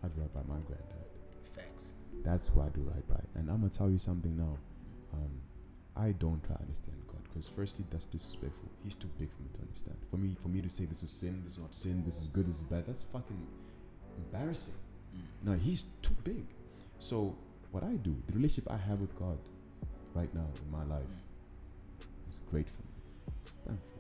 I 0.04 0.08
do 0.08 0.22
right 0.22 0.34
by 0.34 0.42
my 0.42 0.60
granddad. 0.62 1.08
Facts. 1.56 1.96
That's 2.24 2.48
who 2.50 2.62
I 2.62 2.70
do 2.70 2.82
right 2.82 3.08
by. 3.08 3.22
And 3.36 3.50
I'm 3.50 3.58
gonna 3.58 3.70
tell 3.70 3.90
you 3.90 3.98
something 3.98 4.36
now. 4.38 4.58
Um, 5.14 5.42
I 5.96 6.12
don't 6.12 6.44
try 6.46 6.56
to 6.56 6.62
understand 6.62 6.98
God 7.08 7.22
because 7.24 7.48
firstly, 7.48 7.86
that's 7.90 8.06
disrespectful. 8.06 8.70
He's 8.84 8.96
too 8.96 9.10
big 9.20 9.30
for 9.32 9.42
me 9.42 9.50
to 9.54 9.62
understand. 9.62 9.98
For 10.10 10.18
me, 10.18 10.36
for 10.42 10.48
me 10.48 10.62
to 10.62 10.70
say 10.70 10.86
this 10.86 11.04
is 11.04 11.10
sin, 11.10 11.42
this 11.44 11.54
is 11.54 11.60
not 11.60 11.74
sin, 11.76 12.04
this 12.06 12.22
is 12.22 12.28
good, 12.28 12.48
this 12.48 12.58
is 12.58 12.64
bad. 12.64 12.86
That's 12.88 13.04
fucking 13.06 13.48
embarrassing. 14.18 14.76
No, 15.44 15.54
he's 15.54 15.86
too 16.02 16.16
big. 16.24 16.46
So 17.00 17.36
what 17.72 17.84
I 17.84 17.94
do, 17.94 18.16
the 18.28 18.34
relationship 18.34 18.72
I 18.72 18.78
have 18.78 19.00
with 19.00 19.18
God 19.18 19.38
right 20.14 20.34
now 20.34 20.48
in 20.64 20.72
my 20.72 20.84
life 20.84 21.04
is 22.30 22.42
gratefulness. 22.50 22.86
Just 23.46 23.58
thankful. 23.66 23.99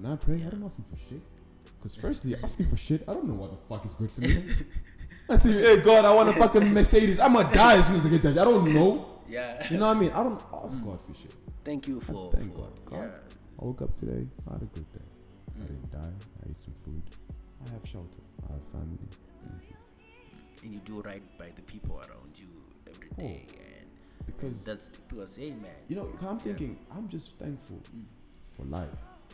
When 0.00 0.12
I 0.12 0.16
pray, 0.16 0.36
I 0.46 0.50
don't 0.50 0.62
ask 0.64 0.78
him 0.78 0.84
for 0.84 0.96
shit. 0.96 1.20
Because 1.78 1.94
firstly, 1.96 2.34
asking 2.42 2.66
for 2.66 2.76
shit, 2.76 3.02
I 3.08 3.14
don't 3.14 3.26
know 3.26 3.34
what 3.34 3.50
the 3.50 3.56
fuck 3.68 3.84
is 3.84 3.94
good 3.94 4.10
for 4.10 4.20
me. 4.20 4.44
I 5.28 5.36
say, 5.36 5.52
hey 5.52 5.80
God, 5.82 6.04
I 6.04 6.14
want 6.14 6.28
a 6.28 6.32
fucking 6.32 6.72
Mercedes. 6.72 7.18
I'm 7.20 7.32
gonna 7.34 7.52
die 7.52 7.76
as 7.78 7.86
soon 7.86 7.96
as 7.96 8.06
I 8.06 8.08
get 8.10 8.22
that. 8.22 8.38
I 8.38 8.44
don't 8.44 8.72
know. 8.72 9.06
Yeah. 9.28 9.64
You 9.70 9.76
know 9.78 9.88
what 9.88 9.96
I 9.96 10.00
mean? 10.00 10.10
I 10.12 10.22
don't 10.22 10.40
ask 10.64 10.82
God 10.82 10.98
for 11.06 11.14
shit. 11.14 11.34
Thank 11.64 11.86
you 11.86 12.00
for. 12.00 12.30
Thank 12.32 12.52
for 12.54 12.60
God. 12.62 12.84
God. 12.86 12.96
Yeah. 12.96 13.60
I 13.60 13.64
woke 13.64 13.82
up 13.82 13.92
today. 13.92 14.26
I 14.48 14.52
had 14.54 14.62
a 14.62 14.66
good 14.66 14.90
day. 14.92 15.04
I 15.60 15.66
didn't 15.66 15.92
die. 15.92 15.98
I 16.46 16.48
ate 16.50 16.62
some 16.62 16.74
food. 16.84 17.02
I 17.66 17.70
have 17.70 17.86
shelter. 17.86 18.22
I 18.48 18.52
have 18.52 18.62
family. 18.72 18.98
Thank 19.44 19.62
you. 19.70 19.76
And 20.62 20.72
you 20.72 20.80
do 20.84 21.02
right 21.02 21.22
by 21.38 21.50
the 21.54 21.62
people 21.62 21.96
around 21.98 22.32
you 22.36 22.48
every 22.88 23.08
Oh. 23.18 23.20
day. 23.22 23.46
And 23.52 23.88
Because 24.26 24.64
that's 24.64 24.90
because, 25.08 25.36
hey, 25.36 25.50
man. 25.50 25.70
you 25.88 25.96
know, 25.96 26.08
I'm 26.26 26.38
thinking, 26.38 26.78
I'm 26.94 27.08
just 27.08 27.38
thankful 27.38 27.80
Mm. 27.94 28.04
for 28.56 28.64
life, 28.64 28.88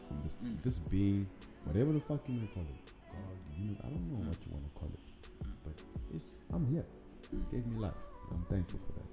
from 0.06 0.20
this 0.22 0.38
mm. 0.44 0.62
this 0.62 0.78
being, 0.78 1.26
whatever 1.64 1.92
the 1.92 2.00
fuck 2.00 2.20
you 2.28 2.34
may 2.34 2.46
call 2.48 2.62
it, 2.62 2.92
God, 3.10 3.36
you, 3.56 3.76
I 3.80 3.88
don't 3.88 4.10
know 4.10 4.24
mm. 4.24 4.28
what 4.28 4.38
you 4.46 4.52
want 4.52 4.64
to 4.64 4.80
call 4.80 4.88
it, 4.92 5.44
mm. 5.44 5.50
but 5.64 5.74
it's 6.14 6.38
I'm 6.52 6.66
here. 6.66 6.84
It 7.32 7.50
gave 7.50 7.66
me 7.66 7.78
life. 7.80 7.92
I'm 8.30 8.44
thankful 8.48 8.80
for 8.86 8.92
that. 8.92 9.08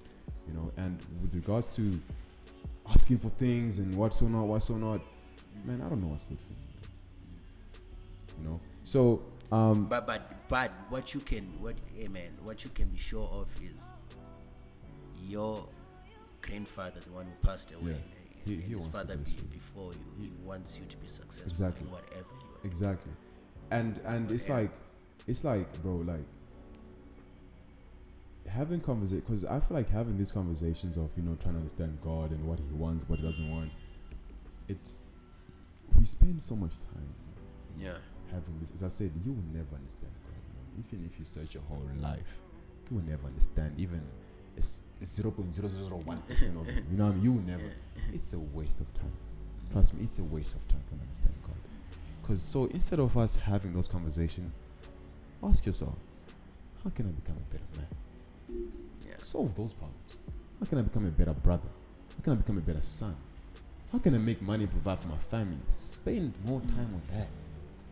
You 0.48 0.54
know, 0.54 0.72
and 0.78 0.98
with 1.22 1.34
regards 1.36 1.76
to 1.76 2.00
asking 2.90 3.20
for 3.20 3.30
things 3.30 3.80
and 3.80 3.94
what's 3.96 4.22
or 4.22 4.30
not, 4.30 4.44
what's 4.44 4.70
or 4.70 4.78
not, 4.78 5.02
man, 5.66 5.82
I 5.86 5.90
don't 5.90 6.02
know 6.02 6.08
what's 6.08 6.24
good 6.24 6.40
for 6.40 6.54
me. 6.54 6.58
You 8.40 8.50
know, 8.50 8.60
so 8.84 9.22
um, 9.52 9.86
But 9.86 10.08
but 10.08 10.48
but 10.48 10.72
what 10.90 11.14
you 11.14 11.20
can 11.20 11.44
what 11.60 11.76
hey 11.96 12.08
man, 12.08 12.32
what 12.44 12.64
you 12.64 12.70
can 12.74 12.88
be 12.88 12.98
sure 12.98 13.28
of 13.32 13.48
is 13.62 13.84
your 15.28 15.66
grandfather, 16.42 17.00
the 17.02 17.12
one 17.12 17.26
who 17.26 17.48
passed 17.48 17.72
away, 17.72 17.92
Yeah. 17.92 18.21
He- 18.46 18.56
he 18.58 18.74
his 18.74 18.88
father 18.88 19.18
be, 19.18 19.32
you. 19.32 19.42
before 19.52 19.92
you. 19.94 20.00
He 20.26 20.32
wants 20.46 20.78
you 20.78 20.86
to 20.86 20.98
be 20.98 21.08
successful 21.08 21.48
Exactly. 21.50 21.86
in 21.86 21.92
whatever 21.92 22.26
you 22.42 22.48
are. 22.56 22.66
Exactly. 22.68 23.12
And 23.70 23.98
and 24.00 24.32
it's 24.32 24.50
like 24.50 24.72
it's 25.28 25.44
like 25.44 25.82
bro 25.82 25.98
like 25.98 26.26
having 28.48 28.82
conversation 28.82 29.24
because 29.26 29.46
I 29.46 29.60
feel 29.60 29.78
like 29.78 29.90
having 29.90 30.18
these 30.18 30.32
conversations 30.32 30.98
of 30.98 31.10
you 31.16 31.24
know 31.24 31.36
trying 31.36 31.54
to 31.56 31.60
understand 31.60 31.98
God 32.04 32.32
and 32.32 32.46
what 32.48 32.60
He 32.60 32.66
wants, 32.76 33.08
what 33.08 33.20
He 33.20 33.26
doesn't 33.26 33.50
want. 33.50 33.72
It 34.68 34.78
we 35.98 36.06
spend 36.06 36.42
so 36.42 36.56
much 36.56 36.72
time 36.80 37.14
Yeah. 37.80 37.98
having 38.32 38.60
this. 38.60 38.72
As 38.76 38.84
I 38.84 38.88
said, 38.90 39.12
you 39.24 39.32
will 39.32 39.44
never 39.54 39.76
understand 39.76 40.12
God, 40.24 40.34
man. 40.34 40.84
Even 40.86 41.06
if 41.06 41.20
you 41.20 41.26
search 41.26 41.54
your 41.54 41.64
whole 41.64 41.84
life, 42.00 42.40
you 42.90 42.98
will 42.98 43.04
never 43.06 43.28
understand 43.28 43.76
even 43.78 44.02
zero 45.04 45.32
point 45.32 45.54
zero 45.54 45.68
zero 45.68 45.98
one 46.06 46.22
percent 46.22 46.58
of 46.58 46.68
it. 46.70 46.84
You 46.92 46.98
know 46.98 47.08
I 47.08 47.12
mean? 47.12 47.24
You 47.24 47.32
will 47.34 47.42
never. 47.44 47.72
it's 48.14 48.34
a 48.34 48.40
waste 48.40 48.80
of 48.80 48.94
time. 48.94 49.12
Trust 49.72 49.94
me, 49.94 50.04
it's 50.04 50.20
a 50.20 50.24
waste 50.24 50.54
of 50.56 50.68
time 50.68 50.84
to 50.90 50.94
understand 51.02 51.36
God. 51.44 51.56
Because 52.22 52.42
so 52.42 52.66
instead 52.66 53.00
of 53.00 53.18
us 53.18 53.36
having 53.36 53.74
those 53.74 53.88
conversations, 53.88 54.52
ask 55.44 55.66
yourself, 55.66 55.96
how 56.84 56.90
can 56.92 57.08
I 57.08 57.12
become 57.12 57.38
a 57.38 57.52
better 57.52 57.64
man? 57.78 58.72
Yeah. 59.08 59.14
Solve 59.18 59.56
those 59.56 59.74
problems. 59.74 60.18
How 60.60 60.66
can 60.66 60.78
I 60.78 60.82
become 60.82 61.06
a 61.06 61.10
better 61.10 61.34
brother? 61.34 61.70
How 62.18 62.24
can 62.24 62.34
I 62.34 62.36
become 62.36 62.58
a 62.58 62.62
better 62.62 62.82
son? 62.82 63.16
How 63.92 63.98
can 64.00 64.14
I 64.14 64.20
make 64.20 64.42
money 64.42 64.64
and 64.64 64.72
provide 64.72 65.00
for 65.00 65.08
my 65.08 65.18
family? 65.18 65.58
Spend 65.70 66.34
more 66.46 66.62
time 66.62 66.94
on 66.94 67.02
that. 67.14 67.28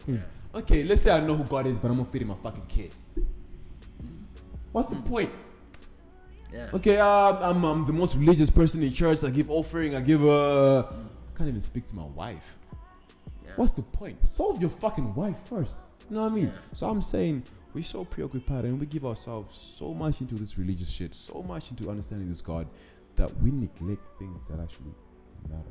'Cause, 0.06 0.26
okay, 0.56 0.84
let's 0.84 1.02
say 1.02 1.12
I 1.12 1.19
know 1.26 1.36
who 1.36 1.43
God 1.43 1.65
is, 1.67 1.78
but 1.80 1.91
I'm 1.91 1.98
not 1.98 2.12
feeding 2.12 2.28
my 2.28 2.36
fucking 2.36 2.65
kid. 2.67 2.93
What's 4.72 4.88
the 4.89 4.95
point? 4.98 5.32
Yeah. 6.53 6.69
Okay, 6.73 6.97
uh, 6.97 7.49
I'm, 7.49 7.63
I'm 7.63 7.85
the 7.85 7.93
most 7.93 8.15
religious 8.15 8.49
person 8.49 8.81
in 8.81 8.93
church. 8.93 9.23
I 9.23 9.29
give 9.29 9.49
offering. 9.51 9.95
I 9.95 10.01
give. 10.01 10.25
Uh, 10.25 10.79
I 10.79 11.38
can't 11.38 11.49
even 11.49 11.62
speak 11.62 11.85
to 11.88 11.95
my 11.95 12.05
wife. 12.05 12.55
Yeah. 13.45 13.51
What's 13.55 13.73
the 13.73 13.81
point? 13.81 14.27
Solve 14.27 14.59
your 14.59 14.71
fucking 14.71 15.13
wife 15.15 15.38
first. 15.47 15.77
You 16.09 16.15
know 16.15 16.23
what 16.23 16.31
I 16.31 16.35
mean? 16.35 16.45
Yeah. 16.45 16.73
So 16.73 16.89
I'm 16.89 17.01
saying 17.01 17.43
we're 17.73 17.83
so 17.83 18.03
preoccupied 18.03 18.65
and 18.65 18.79
we 18.79 18.85
give 18.88 19.05
ourselves 19.05 19.57
so 19.57 19.93
much 19.93 20.21
into 20.21 20.35
this 20.35 20.57
religious 20.57 20.89
shit, 20.89 21.13
so 21.13 21.43
much 21.43 21.69
into 21.69 21.89
understanding 21.89 22.27
this 22.27 22.41
God, 22.41 22.67
that 23.15 23.35
we 23.41 23.51
neglect 23.51 24.01
things 24.17 24.41
that 24.49 24.59
actually 24.59 24.93
matter. 25.47 25.63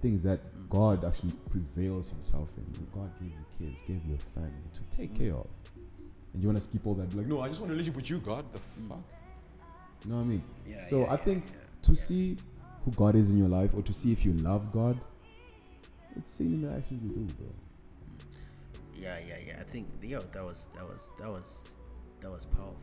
Things 0.00 0.22
that 0.22 0.40
God 0.70 1.04
actually 1.04 1.32
prevails 1.50 2.10
Himself 2.10 2.50
in. 2.56 2.64
God 2.94 3.10
gave 3.20 3.30
you 3.30 3.46
kids, 3.58 3.80
gave 3.86 4.04
you 4.06 4.14
a 4.14 4.38
family 4.38 4.52
to 4.74 4.96
take 4.96 5.14
care 5.16 5.34
of, 5.34 5.46
and 6.32 6.42
you 6.42 6.48
want 6.48 6.58
to 6.58 6.64
skip 6.64 6.86
all 6.86 6.94
that? 6.94 7.10
Be 7.10 7.18
like, 7.18 7.26
no, 7.26 7.40
I 7.40 7.48
just 7.48 7.60
want 7.60 7.70
a 7.70 7.74
relationship 7.74 7.96
with 7.96 8.10
you, 8.10 8.18
God. 8.18 8.44
The 8.52 8.58
fuck. 8.88 8.98
You 10.04 10.10
know 10.10 10.16
what 10.16 10.22
I 10.22 10.26
mean? 10.26 10.44
Yeah, 10.66 10.80
so 10.80 11.00
yeah, 11.00 11.12
I 11.12 11.16
think 11.16 11.44
to 11.82 11.94
see 11.94 12.36
who 12.84 12.90
God 12.92 13.16
is 13.16 13.32
in 13.32 13.38
your 13.38 13.48
life, 13.48 13.72
or 13.74 13.82
to 13.82 13.94
see 13.94 14.12
if 14.12 14.24
you 14.24 14.32
love 14.34 14.70
God, 14.72 15.00
it's 16.16 16.30
seen 16.30 16.54
in 16.54 16.62
the 16.62 16.76
actions 16.76 17.02
you 17.02 17.10
do, 17.10 17.34
bro. 17.34 17.46
Yeah, 18.94 19.18
yeah, 19.26 19.38
yeah. 19.46 19.56
I 19.60 19.64
think 19.64 19.88
yo, 20.02 20.20
that 20.20 20.44
was 20.44 20.68
that 20.74 20.84
was 20.84 21.10
that 21.18 21.28
was 21.28 21.62
that 22.20 22.30
was 22.30 22.44
powerful. 22.46 22.76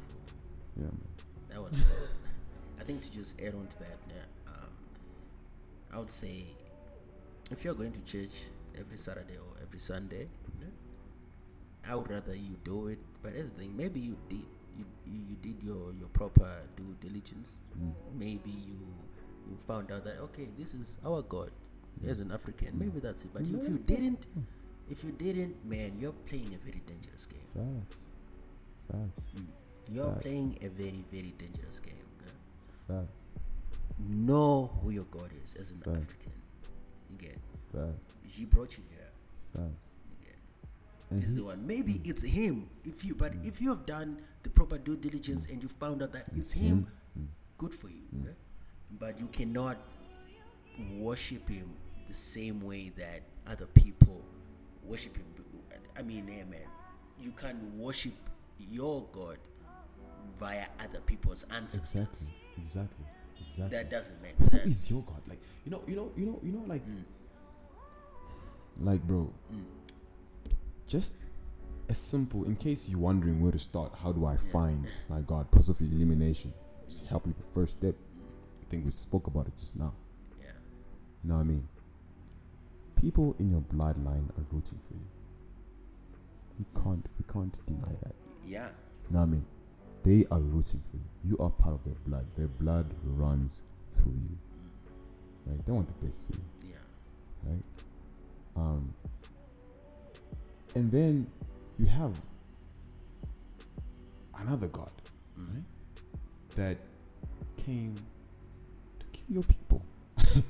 Yeah, 0.76 0.84
man. 0.84 1.08
That 1.50 1.62
was. 1.62 2.14
I 2.80 2.84
think 2.84 3.02
to 3.02 3.12
just 3.12 3.40
add 3.40 3.54
on 3.54 3.68
to 3.68 3.80
that, 3.80 4.00
yeah, 4.10 4.24
um, 4.48 4.70
I 5.94 6.00
would 6.00 6.10
say, 6.10 6.46
if 7.52 7.64
you're 7.64 7.76
going 7.76 7.92
to 7.92 8.04
church 8.04 8.46
every 8.76 8.98
Saturday 8.98 9.36
or 9.36 9.62
every 9.62 9.78
Sunday, 9.78 10.30
yeah, 10.60 10.68
I 11.88 11.94
would 11.94 12.10
rather 12.10 12.34
you 12.34 12.58
do 12.64 12.88
it. 12.88 12.98
But 13.22 13.36
as 13.36 13.52
the 13.52 13.60
thing, 13.60 13.78
maybe 13.78 14.00
you 14.00 14.18
did 14.30 14.46
you, 14.78 14.86
you, 15.06 15.36
did 15.42 15.62
your, 15.64 15.94
your 16.00 16.10
proper 16.14 16.50
due 16.76 16.96
diligence. 17.02 17.60
Mm. 17.78 17.94
Maybe 18.18 18.52
you 18.52 18.78
you 19.50 19.58
found 19.68 19.92
out 19.92 20.04
that 20.06 20.18
okay, 20.20 20.48
this 20.58 20.74
is 20.74 20.98
our 21.06 21.22
God 21.22 21.52
mm. 22.04 22.10
as 22.10 22.20
an 22.20 22.32
African. 22.32 22.78
Maybe 22.78 23.00
that's 23.00 23.24
it. 23.24 23.32
But 23.34 23.44
mm. 23.44 23.56
if 23.56 23.70
you 23.70 23.78
mm. 23.78 23.86
didn't, 23.86 24.26
if 24.90 25.04
you 25.04 25.12
didn't, 25.12 25.56
man, 25.66 25.98
you're 26.00 26.16
playing 26.26 26.54
a 26.54 26.66
very 26.66 26.82
dangerous 26.86 27.26
game. 27.26 27.48
Facts. 27.54 28.10
Facts. 28.92 29.30
You're 29.92 30.06
Facts. 30.06 30.22
playing 30.22 30.58
a 30.62 30.70
very 30.70 31.04
very 31.12 31.34
dangerous 31.38 31.80
game. 31.80 31.96
yeah. 32.26 32.96
Facts. 32.96 33.24
know 34.00 34.72
who 34.82 34.92
your 34.92 35.06
God 35.06 35.30
is 35.44 35.56
as 35.56 35.72
an 35.72 35.78
Facts. 35.80 35.98
African. 35.98 36.34
You 37.10 37.18
get 37.18 37.38
Facts. 37.74 38.20
he 38.28 38.46
brought 38.46 38.78
you 38.78 38.84
here. 38.90 39.10
Facts. 39.54 39.96
You 40.10 40.26
get 40.26 40.40
And 41.10 41.20
he's 41.20 41.36
the 41.36 41.44
one. 41.44 41.66
Maybe 41.66 42.02
it's 42.04 42.24
him. 42.24 42.70
If 42.86 43.04
you 43.04 43.16
but 43.16 43.34
if 43.44 43.62
you 43.62 43.70
have 43.70 43.86
done 43.86 44.22
the 44.44 44.50
proper 44.50 44.78
due 44.78 44.96
diligence 44.96 45.48
and 45.48 45.62
you 45.62 45.70
found 45.70 46.02
out 46.04 46.14
that 46.14 46.26
it's, 46.36 46.52
him. 46.52 46.88
Mm. 47.18 47.26
good 47.58 47.74
for 47.74 47.90
you. 47.90 48.04
yeah? 48.24 48.32
But 49.00 49.20
you 49.20 49.28
cannot 49.28 49.78
worship 50.98 51.48
him 51.50 51.70
the 52.08 52.14
same 52.14 52.62
way 52.62 52.92
that 52.98 53.22
other 53.48 53.66
people 53.68 54.22
worship 54.84 55.16
him. 55.18 55.26
I 55.98 56.02
mean, 56.04 56.28
amen. 56.30 56.62
you 57.22 57.32
can 57.32 57.78
worship 57.78 58.14
your 58.58 59.06
God 59.12 59.38
via 60.40 60.66
other 60.80 61.00
people's 61.02 61.48
ancestors. 61.50 61.96
Exactly. 61.96 62.28
Exactly. 62.58 63.06
Exactly. 63.48 63.78
That 63.78 63.90
doesn't 63.90 64.22
make 64.22 64.36
Who 64.38 64.44
sense. 64.46 64.66
is 64.66 64.90
your 64.90 65.02
God? 65.04 65.22
Like 65.28 65.40
you 65.66 65.72
know, 65.72 65.82
you 65.88 65.96
know, 65.96 66.12
you 66.16 66.26
know, 66.26 66.40
you 66.44 66.52
know, 66.54 66.64
like, 66.68 66.82
Mm. 66.88 67.04
like, 68.80 69.02
bro. 69.04 69.32
Just 70.88 71.18
as 71.90 72.00
simple. 72.00 72.44
In 72.46 72.56
case 72.56 72.90
you're 72.90 73.00
wondering 73.00 73.42
where 73.42 73.52
to 73.52 73.60
start, 73.60 73.94
how 74.02 74.12
do 74.12 74.26
I 74.26 74.38
find 74.38 74.88
my 75.10 75.22
God? 75.22 75.50
Process 75.52 75.82
of 75.82 75.92
elimination. 75.92 76.54
Just 76.88 77.08
help 77.08 77.26
you 77.26 77.34
the 77.38 77.54
first 77.54 77.78
step. 77.78 77.96
I 78.62 78.66
think 78.70 78.86
we 78.86 78.92
spoke 78.92 79.28
about 79.28 79.48
it 79.48 79.58
just 79.58 79.78
now. 79.78 79.94
Yeah. 80.40 80.52
You 81.24 81.30
know 81.30 81.36
what 81.36 81.42
I 81.42 81.46
mean? 81.46 81.68
People 82.96 83.36
in 83.40 83.50
your 83.50 83.62
bloodline 83.62 84.30
are 84.38 84.46
rooting 84.52 84.80
for 84.88 84.94
you. 84.94 85.08
We 86.60 86.66
can't, 86.82 87.06
we 87.18 87.34
can't 87.34 87.66
deny 87.66 87.96
that. 88.04 88.16
Yeah. 88.46 88.70
You 89.10 89.14
know 89.14 89.20
what 89.20 89.26
I 89.26 89.26
mean? 89.26 89.46
They 90.04 90.26
are 90.32 90.40
rooting 90.40 90.82
for 90.90 90.98
you. 90.98 91.04
You 91.24 91.38
are 91.40 91.50
part 91.50 91.76
of 91.76 91.84
their 91.84 91.96
blood. 92.06 92.26
Their 92.38 92.48
blood 92.48 92.94
runs 93.04 93.62
through 93.92 94.14
you. 94.14 94.38
Right? 95.46 95.66
They 95.66 95.72
want 95.72 95.88
the 95.88 96.06
best 96.06 96.26
for 96.26 96.34
you. 96.34 96.72
Yeah. 96.72 97.50
Right? 97.52 97.64
Um, 98.56 98.94
and 100.76 100.92
then 100.92 101.28
you 101.82 101.88
have 101.88 102.14
another 104.40 104.68
God, 104.68 104.92
right? 105.38 105.64
That 106.56 106.78
came 107.58 107.96
to 109.00 109.06
kill 109.12 109.26
your 109.30 109.44
people. 109.44 109.82
you 110.36 110.44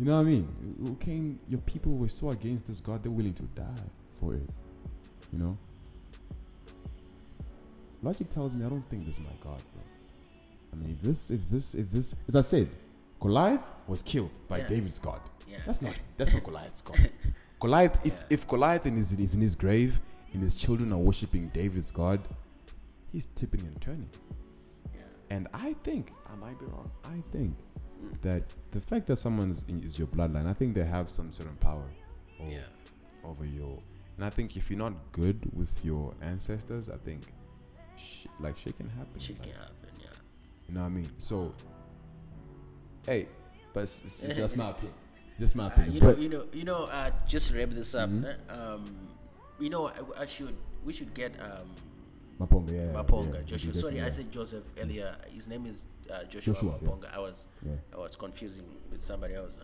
know 0.00 0.14
what 0.14 0.20
I 0.20 0.24
mean? 0.24 0.76
Who 0.84 0.94
came? 0.96 1.38
Your 1.48 1.60
people 1.60 1.92
were 1.96 2.08
so 2.08 2.30
against 2.30 2.66
this 2.66 2.80
God, 2.80 3.02
they're 3.04 3.12
willing 3.12 3.34
to 3.34 3.42
die 3.54 3.86
for 4.18 4.34
it. 4.34 4.48
You 5.32 5.38
know. 5.38 5.58
Logic 8.02 8.28
tells 8.28 8.54
me 8.54 8.64
I 8.66 8.68
don't 8.68 8.88
think 8.90 9.06
this 9.06 9.16
is 9.16 9.20
my 9.22 9.30
God, 9.42 9.62
bro. 9.72 9.82
I 10.72 10.76
mean, 10.76 10.90
if 10.98 11.02
this, 11.02 11.30
if 11.30 11.48
this, 11.48 11.74
if 11.74 11.90
this, 11.90 12.14
as 12.28 12.36
I 12.36 12.40
said, 12.40 12.68
Goliath 13.20 13.70
was 13.86 14.02
killed 14.02 14.30
by 14.48 14.58
Yeah. 14.58 14.66
David's 14.66 14.98
God. 14.98 15.20
Yeah. 15.48 15.58
That's 15.64 15.80
not 15.80 15.96
that's 16.16 16.32
not 16.32 16.42
Goliath's 16.42 16.82
God. 16.82 16.98
Goliath, 17.60 18.00
if, 18.04 18.12
Yeah. 18.12 18.24
if 18.30 18.46
Goliath 18.46 18.84
is, 18.86 19.12
is 19.12 19.34
in 19.34 19.40
his 19.40 19.54
grave 19.54 20.00
and 20.34 20.42
his 20.42 20.54
children 20.54 20.92
are 20.92 20.98
worshiping 20.98 21.48
David's 21.54 21.90
God, 21.90 22.20
he's 23.12 23.26
tipping 23.34 23.60
and 23.60 23.80
turning. 23.80 24.10
Yeah. 24.94 25.00
And 25.30 25.48
I 25.54 25.72
think, 25.84 26.12
I 26.30 26.34
might 26.36 26.58
be 26.58 26.66
wrong, 26.66 26.90
I 27.04 27.22
think 27.32 27.56
Mm. 28.02 28.20
that 28.22 28.42
the 28.72 28.80
fact 28.80 29.06
that 29.06 29.16
someone 29.16 29.50
is, 29.52 29.64
in, 29.68 29.82
is 29.82 29.98
your 29.98 30.08
bloodline, 30.08 30.46
I 30.46 30.52
think 30.52 30.74
they 30.74 30.84
have 30.84 31.08
some 31.08 31.30
certain 31.32 31.56
power 31.56 31.88
over, 32.40 32.50
Yeah. 32.50 32.66
over 33.24 33.44
your. 33.46 33.80
And 34.16 34.24
I 34.24 34.30
think 34.30 34.56
if 34.56 34.68
you're 34.70 34.78
not 34.78 34.92
good 35.12 35.48
with 35.54 35.82
your 35.84 36.12
ancestors, 36.20 36.88
I 36.90 36.96
think 36.98 37.22
sh- 37.96 38.26
like 38.40 38.58
shit 38.58 38.76
can 38.76 38.88
happen. 38.90 39.18
Shit 39.20 39.38
like, 39.38 39.48
can 39.48 39.56
happen. 39.60 39.90
Yeah. 40.00 40.06
You 40.68 40.74
know 40.74 40.80
what 40.80 40.86
I 40.86 40.90
mean? 40.90 41.08
So, 41.18 41.54
hey, 43.06 43.28
but 43.72 43.84
it's, 43.84 44.02
it's, 44.22 44.36
just 44.36 44.56
my 44.62 44.70
opinion. 44.70 44.94
Just 45.38 45.56
my 45.56 45.64
Uh, 45.64 45.68
opinion. 45.68 45.94
you 45.94 46.00
know, 46.00 46.16
you 46.16 46.28
know, 46.28 46.44
you 46.52 46.64
know. 46.64 46.84
Uh, 46.84 47.10
just 47.26 47.48
to 47.48 47.56
wrap 47.58 47.70
this 47.70 47.94
up. 47.94 48.10
Mhm. 48.10 48.36
uh, 48.50 48.74
Um, 48.74 49.08
you 49.58 49.70
know, 49.70 49.88
I, 49.88 50.22
I 50.22 50.26
should. 50.26 50.56
We 50.84 50.92
should 50.92 51.14
get 51.14 51.32
um, 51.40 51.70
Maponga, 52.40 52.72
yeah. 52.72 52.92
Maponga, 53.02 53.34
yeah, 53.36 53.42
Joshua. 53.42 53.74
Sorry, 53.74 54.02
I 54.02 54.10
said 54.10 54.30
Joseph 54.30 54.64
earlier. 54.80 55.16
His 55.32 55.48
name 55.48 55.66
is 55.66 55.84
uh, 56.12 56.24
Joshua, 56.24 56.52
Joshua, 56.54 56.78
yeah. 56.82 56.88
Maponga. 56.88 57.14
I 57.14 57.18
was, 57.20 57.46
Yeah. 57.64 57.72
I 57.94 57.96
was 57.98 58.16
confusing 58.16 58.64
with 58.90 59.02
somebody 59.02 59.34
else. 59.34 59.58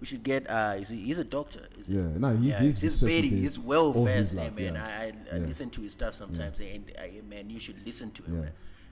We 0.00 0.06
should 0.06 0.22
get. 0.22 0.48
Uh, 0.48 0.74
he's, 0.74 0.90
a, 0.90 0.94
he's 0.94 1.18
a 1.18 1.24
doctor. 1.24 1.68
Yeah, 1.86 2.02
no, 2.16 2.34
he's 2.36 2.52
yeah, 2.52 2.60
he's 2.60 2.80
he's 2.80 3.00
very, 3.02 3.28
he's 3.28 3.58
well 3.58 3.92
versed, 3.92 4.34
man. 4.34 4.52
yeah. 4.56 4.72
I, 4.84 4.88
I, 4.88 5.12
I 5.32 5.38
Yeah. 5.38 5.46
listen 5.46 5.70
to 5.70 5.82
his 5.82 5.92
stuff 5.92 6.14
sometimes, 6.14 6.60
and 6.60 6.90
I, 6.98 7.20
man, 7.28 7.50
you 7.50 7.60
should 7.60 7.84
listen 7.86 8.10
to 8.12 8.22
him. 8.24 8.42
Yeah. 8.44 8.48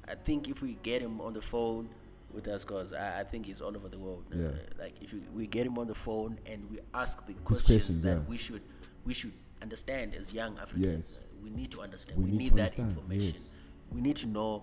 I 0.09 0.15
think 0.17 0.49
if 0.49 0.61
we 0.63 0.79
get 0.83 1.01
him 1.03 1.21
on 1.21 1.33
the 1.33 1.41
phone 1.43 1.89
with 2.33 2.49
us, 2.49 2.65
cause 2.65 2.93
I, 2.93 3.21
I 3.21 3.25
think 3.25 3.47
he's 3.47 3.61
all 3.61 3.75
over 3.77 3.89
the 3.89 3.99
world. 3.99 4.25
uh, 4.35 4.37
Yeah. 4.39 4.49
like 4.79 4.95
if 5.01 5.13
we, 5.13 5.21
we 5.35 5.47
get 5.47 5.67
him 5.67 5.79
on 5.79 5.87
the 5.87 5.95
phone 5.95 6.39
and 6.47 6.69
we 6.71 6.79
ask 6.93 7.25
the 7.27 7.35
questions, 7.35 7.67
questions, 7.67 8.03
that 8.05 8.17
yeah. 8.17 8.23
we 8.29 8.37
should 8.37 8.63
we 9.05 9.13
should 9.15 9.33
understand 9.63 10.15
as 10.15 10.33
young 10.35 10.59
Africans. 10.59 10.85
Yes. 10.85 11.25
We 11.43 11.51
need 11.51 11.71
to 11.73 11.81
understand. 11.81 12.19
We 12.19 12.25
We, 12.25 12.31
need 12.33 12.39
need, 12.39 12.53
that 12.57 12.61
understand, 12.61 12.91
information. 12.91 13.27
yes. 13.29 13.53
We 13.91 14.01
need 14.01 14.17
to 14.17 14.27
know 14.27 14.63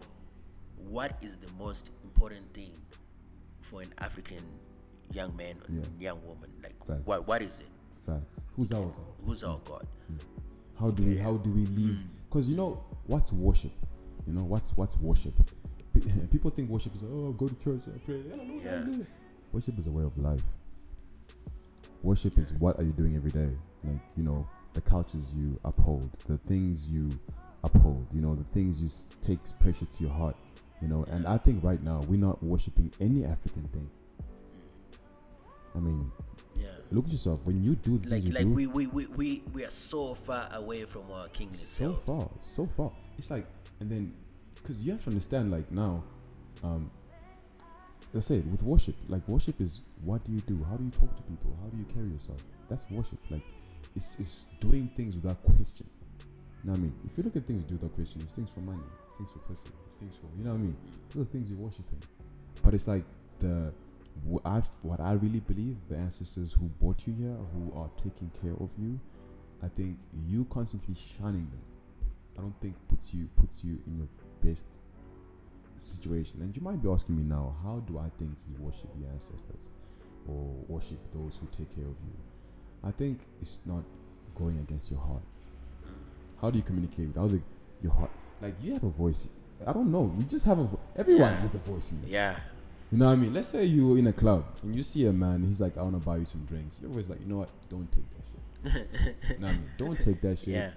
what 0.77 1.17
is 1.21 1.37
the 1.37 1.51
most 1.57 1.89
important 2.03 2.53
thing 2.53 2.71
for 3.61 3.81
an 3.81 3.89
African 3.97 4.43
young 5.11 5.35
man 5.35 5.55
or 5.67 5.73
Yeah. 5.73 5.81
young 5.99 6.25
woman. 6.25 6.49
Like 6.63 6.83
Facts. 6.85 7.01
what 7.05 7.27
what 7.27 7.41
is 7.41 7.59
it? 7.59 7.67
facts. 8.05 8.41
Who's 8.55 8.71
our 8.71 8.85
God? 8.85 9.13
Who's 9.25 9.43
our 9.43 9.59
God? 9.65 9.85
Hmm. 10.07 10.15
How 10.79 10.89
do 10.91 11.03
we 11.03 11.17
how 11.17 11.37
do 11.37 11.49
we 11.51 11.65
live? 11.67 11.95
Hmm. 11.97 12.07
Because 12.29 12.49
you 12.49 12.55
know 12.55 12.83
what's 13.07 13.31
worship? 13.33 13.71
You 14.25 14.33
know 14.33 14.43
what's 14.43 14.75
what's 14.77 14.97
worship? 14.97 15.33
People 16.31 16.49
think 16.51 16.69
worship 16.69 16.95
is 16.95 17.03
oh 17.03 17.31
go 17.33 17.47
to 17.47 17.55
church 17.55 17.81
and 17.87 18.03
pray. 18.05 18.21
I 18.33 18.37
don't 18.37 18.47
know. 18.47 18.61
Yeah. 18.63 18.85
Yeah. 18.97 19.03
Worship 19.51 19.77
is 19.79 19.87
a 19.87 19.91
way 19.91 20.03
of 20.03 20.17
life. 20.17 20.43
Worship 22.03 22.37
is 22.37 22.53
what 22.53 22.79
are 22.79 22.83
you 22.83 22.93
doing 22.93 23.15
every 23.15 23.31
day? 23.31 23.49
Like 23.83 23.99
you 24.15 24.23
know 24.23 24.47
the 24.73 24.81
cultures 24.81 25.33
you 25.35 25.59
uphold, 25.65 26.11
the 26.25 26.37
things 26.37 26.89
you 26.91 27.09
uphold. 27.63 28.07
You 28.13 28.21
know 28.21 28.35
the 28.35 28.43
things 28.43 28.79
you 28.79 28.87
s- 28.87 29.15
takes 29.21 29.51
pressure 29.51 29.85
to 29.85 30.03
your 30.03 30.13
heart. 30.13 30.35
You 30.81 30.87
know, 30.87 31.03
and 31.11 31.25
I 31.27 31.37
think 31.37 31.63
right 31.63 31.81
now 31.83 32.01
we're 32.07 32.19
not 32.19 32.41
worshiping 32.41 32.91
any 33.01 33.25
African 33.25 33.63
thing. 33.69 33.89
I 35.75 35.79
mean, 35.79 36.11
Yeah. 36.55 36.67
look 36.91 37.05
at 37.05 37.11
yourself. 37.11 37.41
When 37.43 37.61
you 37.63 37.75
do 37.75 37.97
the 37.97 38.09
Like 38.09 38.23
like 38.25 38.37
do, 38.43 38.49
we, 38.49 38.67
we, 38.67 38.87
we, 38.87 39.05
we, 39.07 39.43
we 39.53 39.65
are 39.65 39.69
so 39.71 40.13
far 40.13 40.49
away 40.53 40.83
from 40.85 41.03
our 41.11 41.27
kingly 41.29 41.53
so 41.53 41.93
far, 41.93 42.29
so 42.39 42.65
far. 42.65 42.91
It's 43.17 43.29
like, 43.29 43.45
and 43.79 43.89
then, 43.91 44.13
because 44.55 44.81
you 44.81 44.91
have 44.93 45.03
to 45.03 45.09
understand, 45.09 45.51
like 45.51 45.69
now, 45.71 46.03
um, 46.63 46.89
let's 48.13 48.27
say 48.27 48.37
it, 48.37 48.45
with 48.47 48.63
worship, 48.63 48.95
like 49.09 49.27
worship 49.27 49.59
is 49.61 49.81
what 50.03 50.23
do 50.23 50.31
you 50.31 50.39
do? 50.41 50.63
How 50.69 50.77
do 50.77 50.83
you 50.85 50.91
talk 50.91 51.15
to 51.15 51.21
people? 51.23 51.55
How 51.61 51.67
do 51.69 51.77
you 51.77 51.85
carry 51.93 52.07
yourself? 52.09 52.41
That's 52.69 52.89
worship. 52.89 53.19
Like, 53.29 53.43
it's 53.95 54.19
it's 54.19 54.45
doing 54.59 54.89
things 54.95 55.15
without 55.15 55.41
question. 55.43 55.87
You 56.63 56.67
know 56.67 56.71
what 56.73 56.79
I 56.79 56.81
mean? 56.83 56.93
If 57.05 57.17
you 57.17 57.23
look 57.23 57.35
at 57.35 57.45
things 57.45 57.61
you 57.61 57.67
do 57.67 57.75
without 57.75 57.95
question, 57.95 58.21
it's 58.23 58.33
things 58.33 58.51
for 58.51 58.59
money, 58.61 58.83
it's 59.07 59.17
things 59.17 59.31
for 59.31 59.39
pussy, 59.39 59.69
it's 59.87 59.95
things 59.95 60.15
for 60.15 60.27
you 60.37 60.43
know 60.43 60.51
what 60.51 60.57
I 60.57 60.63
mean. 60.63 60.77
Those 61.13 61.25
are 61.25 61.29
things 61.29 61.49
you're 61.49 61.59
worshiping. 61.59 62.01
But 62.63 62.73
it's 62.73 62.87
like 62.87 63.03
the 63.39 63.73
wh- 64.29 64.45
I 64.45 64.61
what 64.81 64.99
I 64.99 65.13
really 65.13 65.39
believe 65.39 65.77
the 65.89 65.95
ancestors 65.97 66.53
who 66.53 66.65
brought 66.81 67.07
you 67.07 67.13
here, 67.13 67.37
who 67.53 67.79
are 67.79 67.89
taking 68.03 68.29
care 68.41 68.55
of 68.59 68.71
you, 68.77 68.99
I 69.63 69.67
think 69.69 69.97
you 70.27 70.45
constantly 70.45 70.95
shunning 70.95 71.47
them. 71.49 71.61
I 72.37 72.41
don't 72.41 72.59
think 72.61 72.75
puts 72.87 73.13
you 73.13 73.29
puts 73.35 73.63
you 73.63 73.79
in 73.87 73.97
your 73.97 74.07
best 74.43 74.65
situation. 75.77 76.41
And 76.41 76.55
you 76.55 76.61
might 76.61 76.81
be 76.81 76.89
asking 76.89 77.17
me 77.17 77.23
now, 77.23 77.55
how 77.63 77.79
do 77.87 77.97
I 77.97 78.09
think 78.17 78.31
you 78.47 78.55
worship 78.59 78.89
your 78.99 79.09
ancestors 79.09 79.69
or 80.27 80.43
worship 80.67 80.99
those 81.11 81.37
who 81.37 81.47
take 81.51 81.73
care 81.75 81.85
of 81.85 81.95
you? 82.05 82.28
I 82.83 82.91
think 82.91 83.19
it's 83.41 83.59
not 83.65 83.83
going 84.37 84.57
against 84.59 84.91
your 84.91 84.99
heart. 84.99 85.21
How 86.41 86.49
do 86.49 86.57
you 86.57 86.63
communicate 86.63 87.07
without 87.07 87.29
the, 87.31 87.41
your 87.81 87.91
heart? 87.93 88.11
Like 88.41 88.55
you 88.61 88.73
have 88.73 88.83
a 88.83 88.89
voice. 88.89 89.27
I 89.67 89.73
don't 89.73 89.91
know. 89.91 90.13
You 90.17 90.23
just 90.23 90.45
have 90.45 90.59
a. 90.59 90.63
Vo- 90.63 90.79
everyone 90.95 91.31
Yeah. 91.33 91.41
has 91.41 91.55
a 91.55 91.59
voice 91.59 91.91
in 91.91 92.01
there. 92.01 92.09
Yeah. 92.11 92.39
You 92.91 92.97
know 92.97 93.05
what 93.07 93.11
I 93.11 93.15
mean? 93.17 93.33
Let's 93.33 93.49
say 93.49 93.65
you're 93.65 93.97
in 93.97 94.07
a 94.07 94.13
club 94.13 94.45
and 94.63 94.73
you 94.75 94.81
see 94.81 95.05
a 95.05 95.11
man. 95.13 95.43
He's 95.43 95.59
like, 95.59 95.77
I 95.77 95.83
want 95.83 95.99
to 95.99 96.05
buy 96.05 96.17
you 96.17 96.25
some 96.25 96.45
drinks. 96.45 96.79
You're 96.81 96.89
always 96.89 97.09
like, 97.09 97.19
you 97.19 97.27
know 97.27 97.37
what? 97.39 97.49
Don't 97.69 97.87
take 97.91 98.05
that 98.15 98.73
shit. 98.73 98.87
you 99.29 99.37
know 99.39 99.47
what 99.47 99.49
I 99.49 99.53
mean? 99.53 99.69
Don't 99.77 99.99
take 100.01 100.21
that 100.21 100.39
shit. 100.39 100.47
Yeah. 100.49 100.71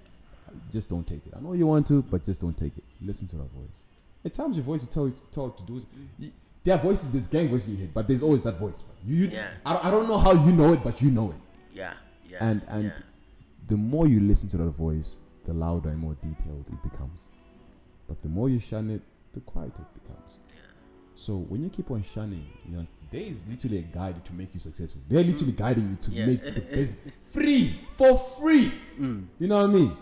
Just 0.71 0.89
don't 0.91 1.07
take 1.07 1.25
it. 1.27 1.33
I 1.37 1.41
know 1.41 1.55
you 1.55 1.67
want 1.67 1.87
to, 1.87 2.03
but 2.03 2.25
just 2.25 2.41
don't 2.41 2.57
take 2.59 2.77
it. 2.77 2.85
Listen 3.01 3.27
to 3.29 3.37
that 3.37 3.51
voice. 3.53 3.83
At 4.25 4.35
times, 4.35 4.57
your 4.57 4.65
voice 4.65 4.83
will 4.83 4.89
tell 4.89 5.07
you 5.07 5.13
to, 5.15 5.23
tell 5.31 5.51
to 5.51 5.63
do. 5.63 5.81
y- 6.21 6.31
There 6.65 6.75
are 6.75 6.79
voices, 6.83 7.11
there's 7.11 7.27
gang 7.29 7.49
voice 7.49 7.67
in 7.69 7.75
your 7.75 7.81
head, 7.83 7.95
but 7.95 8.07
there's 8.07 8.23
always 8.23 8.43
that 8.43 8.57
voice. 8.59 8.85
You, 9.07 9.17
you 9.17 9.29
Yeah. 9.29 9.49
I, 9.65 9.73
don't- 9.73 9.85
I 9.87 9.91
don't 9.91 10.09
know 10.09 10.19
how 10.19 10.33
you 10.33 10.53
know 10.53 10.73
it, 10.75 10.83
but 10.85 11.01
you 11.01 11.11
know 11.11 11.31
it. 11.31 11.37
Yeah. 11.73 11.95
Yeah. 12.29 12.39
And 12.41 12.63
and 12.69 12.85
yeah. 12.85 12.99
the 13.69 13.77
more 13.77 14.07
you 14.07 14.21
listen 14.21 14.49
to 14.51 14.57
that 14.59 14.71
voice, 14.71 15.19
the 15.45 15.53
louder 15.53 15.89
and 15.91 15.99
more 15.99 16.15
detailed 16.15 16.67
it 16.73 16.83
becomes. 16.91 17.29
But 18.09 18.23
the 18.23 18.29
more 18.29 18.49
you 18.49 18.59
shun 18.59 18.91
it, 18.91 19.03
the 19.33 19.41
quieter 19.41 19.83
it 19.83 20.03
becomes. 20.03 20.39
So 21.15 21.37
when 21.37 21.63
you 21.63 21.69
keep 21.69 21.91
on 21.91 22.03
shunning, 22.03 22.47
you 22.65 22.75
know, 22.75 22.85
there 23.11 23.21
is 23.21 23.45
literally 23.47 23.79
a 23.79 23.83
guide 23.83 24.25
to 24.25 24.33
make 24.33 24.55
you 24.55 24.61
successful. 24.61 25.03
They're 25.09 25.23
literally 25.23 25.53
guiding 25.53 25.91
you 25.91 25.97
to 25.97 26.11
Yeah. 26.11 26.27
make 26.27 26.43
the 26.43 26.61
best 26.75 26.97
free 27.33 27.79
for 27.99 28.17
free. 28.17 28.73
Mm. 28.99 29.27
You 29.39 29.49
know 29.49 29.61
what 29.61 29.71
I 29.71 29.73
mean? 29.73 29.97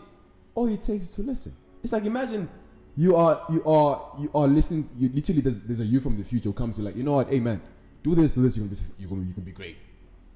All 0.54 0.68
it 0.68 0.80
takes 0.80 1.04
is 1.04 1.14
to 1.16 1.22
listen. 1.22 1.54
It's 1.82 1.92
like 1.92 2.04
imagine 2.04 2.48
you 2.96 3.16
are 3.16 3.42
you 3.50 3.64
are 3.64 4.12
you 4.20 4.30
are 4.34 4.46
listening. 4.46 4.88
You 4.96 5.08
literally 5.08 5.40
there's, 5.40 5.62
there's 5.62 5.80
a 5.80 5.84
you 5.84 6.00
from 6.00 6.16
the 6.16 6.24
future 6.24 6.48
who 6.50 6.52
comes 6.52 6.76
to 6.76 6.82
like 6.82 6.94
you 6.96 7.02
know 7.02 7.12
what? 7.14 7.28
Hey 7.28 7.40
man, 7.40 7.60
do 8.02 8.14
this, 8.14 8.30
do 8.30 8.42
this. 8.42 8.56
You're 8.56 8.66
gonna 8.66 8.76
be 8.76 8.82
you're 8.98 9.08
gonna 9.10 9.22
you 9.22 9.34
can 9.34 9.42
be 9.42 9.52
great, 9.52 9.78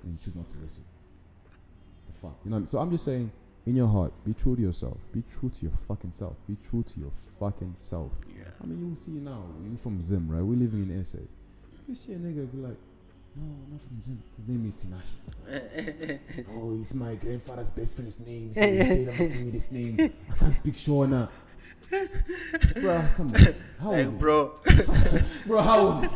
and 0.03 0.13
you 0.13 0.19
choose 0.19 0.35
not 0.35 0.49
to 0.49 0.59
listen. 0.59 0.85
Fuck, 2.25 2.39
you 2.45 2.51
know. 2.51 2.55
What 2.55 2.57
I 2.57 2.61
mean? 2.61 2.67
So 2.67 2.79
I'm 2.79 2.91
just 2.91 3.05
saying, 3.05 3.31
in 3.67 3.77
your 3.77 3.89
heart, 3.89 4.13
be 4.25 4.35
true 4.35 4.57
to 4.57 4.63
yourself. 4.63 4.97
Be 5.13 5.23
true 5.23 5.51
to 5.51 5.63
your 5.63 5.75
fucking 5.89 6.13
self. 6.13 6.37
Be 6.47 6.57
true 6.57 6.83
to 6.83 7.01
your 7.01 7.11
fucking 7.39 7.73
self. 7.75 8.13
Yeah. 8.29 8.45
I 8.63 8.67
mean, 8.67 8.91
you 8.91 8.97
see 8.97 9.13
now, 9.13 9.45
you 9.63 9.77
from 9.77 10.01
Zim, 10.01 10.29
right? 10.31 10.43
We're 10.43 10.57
living 10.57 10.91
in 10.91 11.05
SA. 11.05 11.19
You 11.87 11.95
see 11.95 12.15
a 12.15 12.17
nigga 12.17 12.51
be 12.51 12.59
like, 12.59 12.77
no, 13.37 13.43
I'm 13.43 13.73
not 13.73 13.81
from 13.83 14.01
Zim. 14.01 14.23
His 14.37 14.49
name 14.49 14.67
is 14.67 14.77
Tinashe. 14.77 16.47
oh, 16.55 16.77
he's 16.77 16.95
my 16.95 17.15
grandfather's 17.17 17.71
best 17.71 17.97
friend's 17.97 18.21
name. 18.21 18.55
So 18.55 18.61
he 18.61 18.83
said 18.83 19.09
I 19.09 19.19
must 19.19 19.31
give 19.31 19.41
me 19.41 19.51
this 19.51 19.71
name. 19.71 19.97
I 20.01 20.37
can't 20.37 20.55
speak 20.55 20.77
Shona. 20.77 21.29
Bro, 22.81 23.05
come 23.17 23.35
on. 23.35 23.55
How 23.81 23.91
old? 23.91 23.99
You? 23.99 24.11
bro. 24.13 24.53
Bro, 25.47 25.63
how 25.63 25.79
old? 25.81 26.09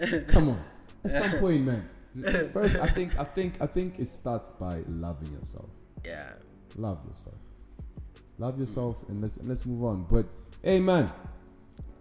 you? 0.00 0.20
Come 0.28 0.50
on. 0.50 0.64
At 1.04 1.10
some 1.10 1.30
point, 1.40 1.62
man. 1.62 1.88
First, 2.52 2.76
I 2.76 2.86
think, 2.86 3.18
I 3.18 3.24
think, 3.24 3.54
I 3.60 3.66
think 3.66 3.98
it 3.98 4.06
starts 4.06 4.52
by 4.52 4.82
loving 4.88 5.32
yourself. 5.32 5.68
yeah. 6.04 6.34
Love 6.76 7.00
yourself. 7.08 7.34
Love 8.38 8.58
yourself, 8.60 9.02
and 9.08 9.20
let's 9.22 9.36
and 9.38 9.48
let's 9.48 9.64
move 9.66 9.82
on. 9.82 10.06
But 10.08 10.26
hey, 10.62 10.78
man, 10.80 11.10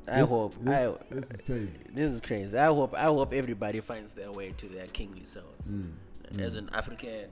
I 0.08 0.19
this, 0.19 0.30
hope. 0.30 0.53
this, 0.62 1.03
I, 1.10 1.15
this 1.15 1.32
is 1.32 1.41
crazy. 1.41 1.80
this 1.93 2.12
is 2.12 2.21
crazy. 2.21 2.56
I 2.58 2.65
hope. 2.67 2.93
I 2.93 3.03
hope 3.06 3.34
everybody 3.34 3.80
finds 3.80 4.13
their 4.13 4.32
way 4.32 4.53
to 4.58 4.67
their 4.67 4.86
kingly 4.88 5.23
selves. 5.25 5.75
Mm, 5.75 5.93
As 6.39 6.56
an 6.56 6.69
African, 6.73 7.30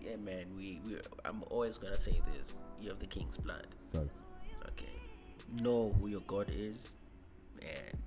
yeah, 0.00 0.16
man. 0.16 0.46
We, 0.56 0.80
we. 0.86 0.96
I'm 1.26 1.42
always 1.50 1.76
gonna 1.78 1.98
say 1.98 2.20
this. 2.32 2.56
You 2.80 2.88
have 2.90 3.00
the 3.00 3.06
king's 3.06 3.36
blood. 3.36 3.66
Facts. 3.92 4.22
Okay. 4.68 4.86
Know 5.60 5.94
who 6.00 6.06
your 6.06 6.22
God 6.26 6.48
is, 6.56 6.88
and 7.60 7.98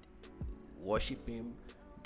worship 0.82 1.28
Him. 1.28 1.54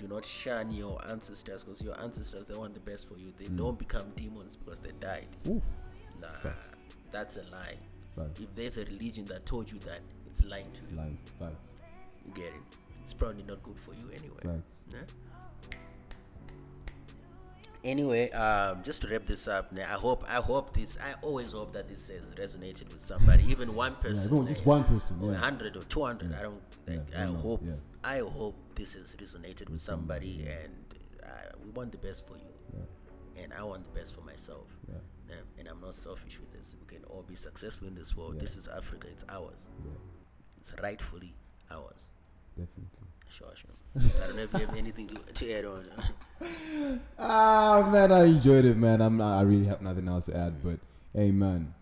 Do 0.03 0.09
not 0.09 0.25
shun 0.25 0.69
your 0.71 0.99
ancestors 1.09 1.63
because 1.63 1.81
your 1.81 1.97
ancestors 2.01 2.47
they 2.47 2.55
want 2.55 2.73
the 2.73 2.81
best 2.81 3.07
for 3.07 3.17
you. 3.17 3.31
They 3.37 3.45
Mm. 3.45 3.55
don't 3.57 3.79
become 3.79 4.11
demons 4.17 4.57
because 4.57 4.79
they 4.79 4.91
died. 4.99 5.27
Ooh, 5.47 5.61
Nah, 6.19 6.27
that's 7.09 7.37
a 7.37 7.43
lie. 7.43 7.77
facts. 8.13 8.41
If 8.41 8.53
there's 8.53 8.77
a 8.77 8.83
religion 8.83 9.23
that 9.27 9.45
told 9.45 9.71
you 9.71 9.79
that, 9.79 10.01
it's 10.27 10.43
lying 10.43 10.69
to 10.73 10.91
you. 10.91 10.97
Life, 10.97 11.21
facts, 11.39 11.75
You 12.25 12.33
get 12.33 12.47
it? 12.47 12.61
It's 13.01 13.13
probably 13.13 13.43
not 13.43 13.63
good 13.63 13.79
for 13.79 13.93
you 13.93 14.09
anyway. 14.13 14.41
facts. 14.43 14.83
Yeah? 14.91 14.99
Anyway, 17.85 18.29
um, 18.31 18.81
just 18.83 19.01
to 19.03 19.07
wrap 19.09 19.25
this 19.25 19.47
up, 19.47 19.71
I 19.77 19.81
hope 19.93 20.23
I 20.27 20.35
hope 20.41 20.73
this 20.73 20.97
I 21.01 21.13
always 21.21 21.51
hope 21.53 21.71
that 21.73 21.87
this 21.89 22.09
has 22.09 22.33
resonated 22.33 22.91
with 22.91 23.01
somebody, 23.01 23.43
even 23.45 23.73
one 23.75 23.95
person, 23.95 24.15
Yeah, 24.15 24.21
person, 24.23 24.37
go, 24.41 24.47
just 24.47 24.65
one 24.65 24.83
person. 24.85 25.19
Yeah. 25.21 25.33
hundred 25.35 25.75
or 25.77 25.83
two 25.83 26.03
hundred. 26.03 26.33
I 26.33 26.41
don't. 26.43 26.61
Like, 26.87 27.01
Yeah, 27.11 27.19
I 27.19 27.23
I 27.23 27.25
hope 27.35 27.61
yeah. 27.63 27.73
I 28.03 28.19
hope 28.19 28.55
this 28.75 28.93
has 28.93 29.15
resonated 29.15 29.69
with 29.69 29.81
somebody, 29.81 30.45
and 30.47 30.73
uh, 31.23 31.27
we 31.63 31.69
want 31.71 31.91
the 31.91 31.97
best 31.97 32.27
for 32.27 32.35
you, 32.35 32.53
Yeah. 32.73 33.43
and 33.43 33.53
I 33.53 33.63
want 33.63 33.85
the 33.91 33.97
best 33.99 34.13
for 34.15 34.21
myself. 34.21 34.67
Yeah. 34.87 34.95
Um, 35.35 35.45
and 35.57 35.67
I'm 35.67 35.79
not 35.81 35.95
selfish 35.95 36.39
with 36.39 36.51
this. 36.51 36.75
We 36.79 36.85
can 36.85 37.03
all 37.05 37.23
be 37.23 37.35
successful 37.35 37.87
in 37.87 37.95
this 37.95 38.15
world. 38.15 38.35
Yeah. 38.35 38.41
This 38.41 38.57
is 38.57 38.67
Africa. 38.67 39.07
It's 39.09 39.23
ours. 39.29 39.67
It's 40.59 40.73
rightfully 40.83 41.33
ours. 41.71 42.09
Definitely. 42.55 43.07
Sure, 43.29 43.47
sure. 43.55 43.71
I 44.23 44.27
don't 44.27 44.35
know 44.35 44.43
if 44.43 44.53
you 44.53 44.59
have 44.67 44.75
anything 44.75 45.07
to, 45.07 45.33
to 45.33 45.53
add 45.53 45.65
on. 45.65 45.85
Ah 47.17 47.89
man, 47.91 48.11
I 48.11 48.25
enjoyed 48.25 48.65
it, 48.65 48.77
man. 48.77 49.01
I'm 49.01 49.17
not. 49.17 49.37
I 49.39 49.41
really 49.43 49.65
have 49.65 49.81
nothing 49.81 50.07
else 50.07 50.25
to 50.27 50.37
add, 50.37 50.61
but 50.63 50.79
hey, 51.13 51.31
man, 51.31 51.73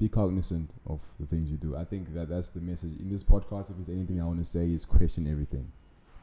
be 0.00 0.08
cognizant 0.08 0.72
of 0.86 1.02
the 1.20 1.26
things 1.26 1.50
you 1.50 1.58
do. 1.58 1.76
I 1.76 1.84
think 1.84 2.14
that 2.14 2.30
that's 2.30 2.48
the 2.48 2.60
message 2.60 2.98
in 2.98 3.10
this 3.10 3.22
podcast. 3.22 3.70
If 3.70 3.76
there's 3.76 3.90
anything 3.90 4.20
I 4.20 4.24
want 4.24 4.38
to 4.38 4.44
say, 4.44 4.72
is 4.72 4.86
question 4.86 5.30
everything. 5.30 5.70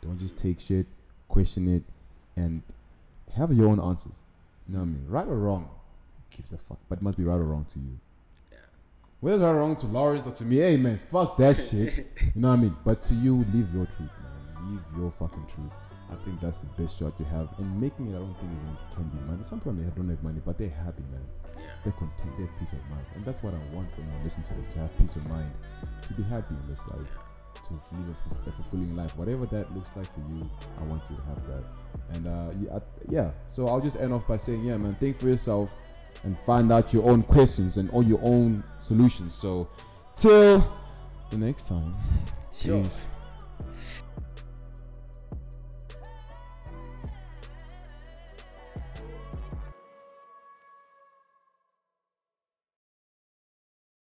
Don't 0.01 0.17
just 0.19 0.35
take 0.35 0.59
shit, 0.59 0.87
question 1.27 1.67
it, 1.67 1.83
and 2.35 2.63
have 3.35 3.53
your 3.53 3.69
own 3.69 3.79
answers. 3.79 4.19
You 4.67 4.73
know 4.73 4.79
what 4.79 4.85
I 4.85 4.89
mean? 4.89 5.05
Right 5.07 5.27
or 5.27 5.37
wrong, 5.37 5.69
gives 6.35 6.51
a 6.51 6.57
fuck. 6.57 6.79
But 6.89 6.99
it 6.99 7.01
must 7.03 7.19
be 7.19 7.23
right 7.23 7.35
or 7.35 7.43
wrong 7.43 7.65
to 7.73 7.79
you. 7.79 7.99
Yeah. 8.51 8.57
Whether 9.19 9.35
it's 9.35 9.43
right 9.43 9.51
or 9.51 9.59
wrong 9.59 9.75
to 9.75 9.85
Lawrence 9.85 10.25
or 10.25 10.31
to 10.31 10.43
me, 10.43 10.57
hey 10.57 10.77
man, 10.77 10.97
fuck 10.97 11.37
that 11.37 11.55
shit. 11.55 12.07
You 12.35 12.41
know 12.41 12.49
what 12.49 12.59
I 12.59 12.61
mean? 12.63 12.75
But 12.83 13.01
to 13.03 13.13
you, 13.13 13.45
live 13.53 13.73
your 13.73 13.85
truth, 13.85 14.15
man. 14.23 14.73
Live 14.73 14.83
your 14.97 15.11
fucking 15.11 15.45
truth. 15.53 15.73
I 16.11 16.15
think 16.25 16.39
that's 16.41 16.61
the 16.61 16.81
best 16.81 16.97
shot 16.97 17.13
you 17.19 17.25
have. 17.25 17.49
And 17.59 17.79
making 17.79 18.07
it, 18.07 18.15
I 18.15 18.19
don't 18.19 18.35
think 18.39 18.51
is 18.53 18.95
can 18.95 19.03
be 19.09 19.19
money. 19.29 19.43
Some 19.43 19.59
people 19.59 19.73
they 19.73 19.83
don't 19.83 20.09
have 20.09 20.23
money, 20.23 20.41
but 20.43 20.57
they're 20.57 20.69
happy, 20.69 21.03
man. 21.11 21.21
Yeah. 21.67 21.73
They're 21.83 21.93
content. 21.93 22.31
They 22.37 22.45
have 22.45 22.59
peace 22.59 22.73
of 22.73 22.79
mind, 22.89 23.05
and 23.15 23.25
that's 23.25 23.43
what 23.43 23.53
I 23.53 23.75
want 23.75 23.91
for 23.91 24.01
anyone 24.01 24.23
listening 24.23 24.47
to 24.47 24.53
this: 24.55 24.67
to 24.73 24.79
have 24.79 24.97
peace 24.97 25.15
of 25.15 25.27
mind, 25.27 25.51
to 26.03 26.13
be 26.13 26.23
happy 26.23 26.55
in 26.55 26.69
this 26.69 26.87
life, 26.87 27.07
to 27.67 27.73
live 27.73 28.17
a, 28.47 28.51
fulfilling 28.51 28.95
life, 28.95 29.15
whatever 29.17 29.45
that 29.47 29.73
looks 29.75 29.91
like 29.95 30.11
for 30.11 30.21
you. 30.21 30.49
I 30.79 30.83
want 30.83 31.03
you 31.09 31.15
to 31.17 31.21
have 31.23 31.47
that. 31.47 31.63
And 32.13 32.27
uh, 32.27 32.51
you, 32.59 32.81
yeah, 33.09 33.31
so 33.47 33.67
I'll 33.67 33.81
just 33.81 33.97
end 33.97 34.13
off 34.13 34.27
by 34.27 34.37
saying, 34.37 34.63
yeah, 34.63 34.77
man, 34.77 34.95
think 34.95 35.17
for 35.19 35.27
yourself 35.27 35.75
and 36.23 36.37
find 36.39 36.71
out 36.71 36.93
your 36.93 37.05
own 37.09 37.23
questions 37.23 37.77
and 37.77 37.89
all 37.91 38.03
your 38.03 38.19
own 38.23 38.63
solutions. 38.79 39.35
So, 39.35 39.67
till 40.15 40.65
the 41.29 41.37
next 41.37 41.67
time, 41.67 41.95
Sure. 42.53 42.81
peace. 42.83 43.07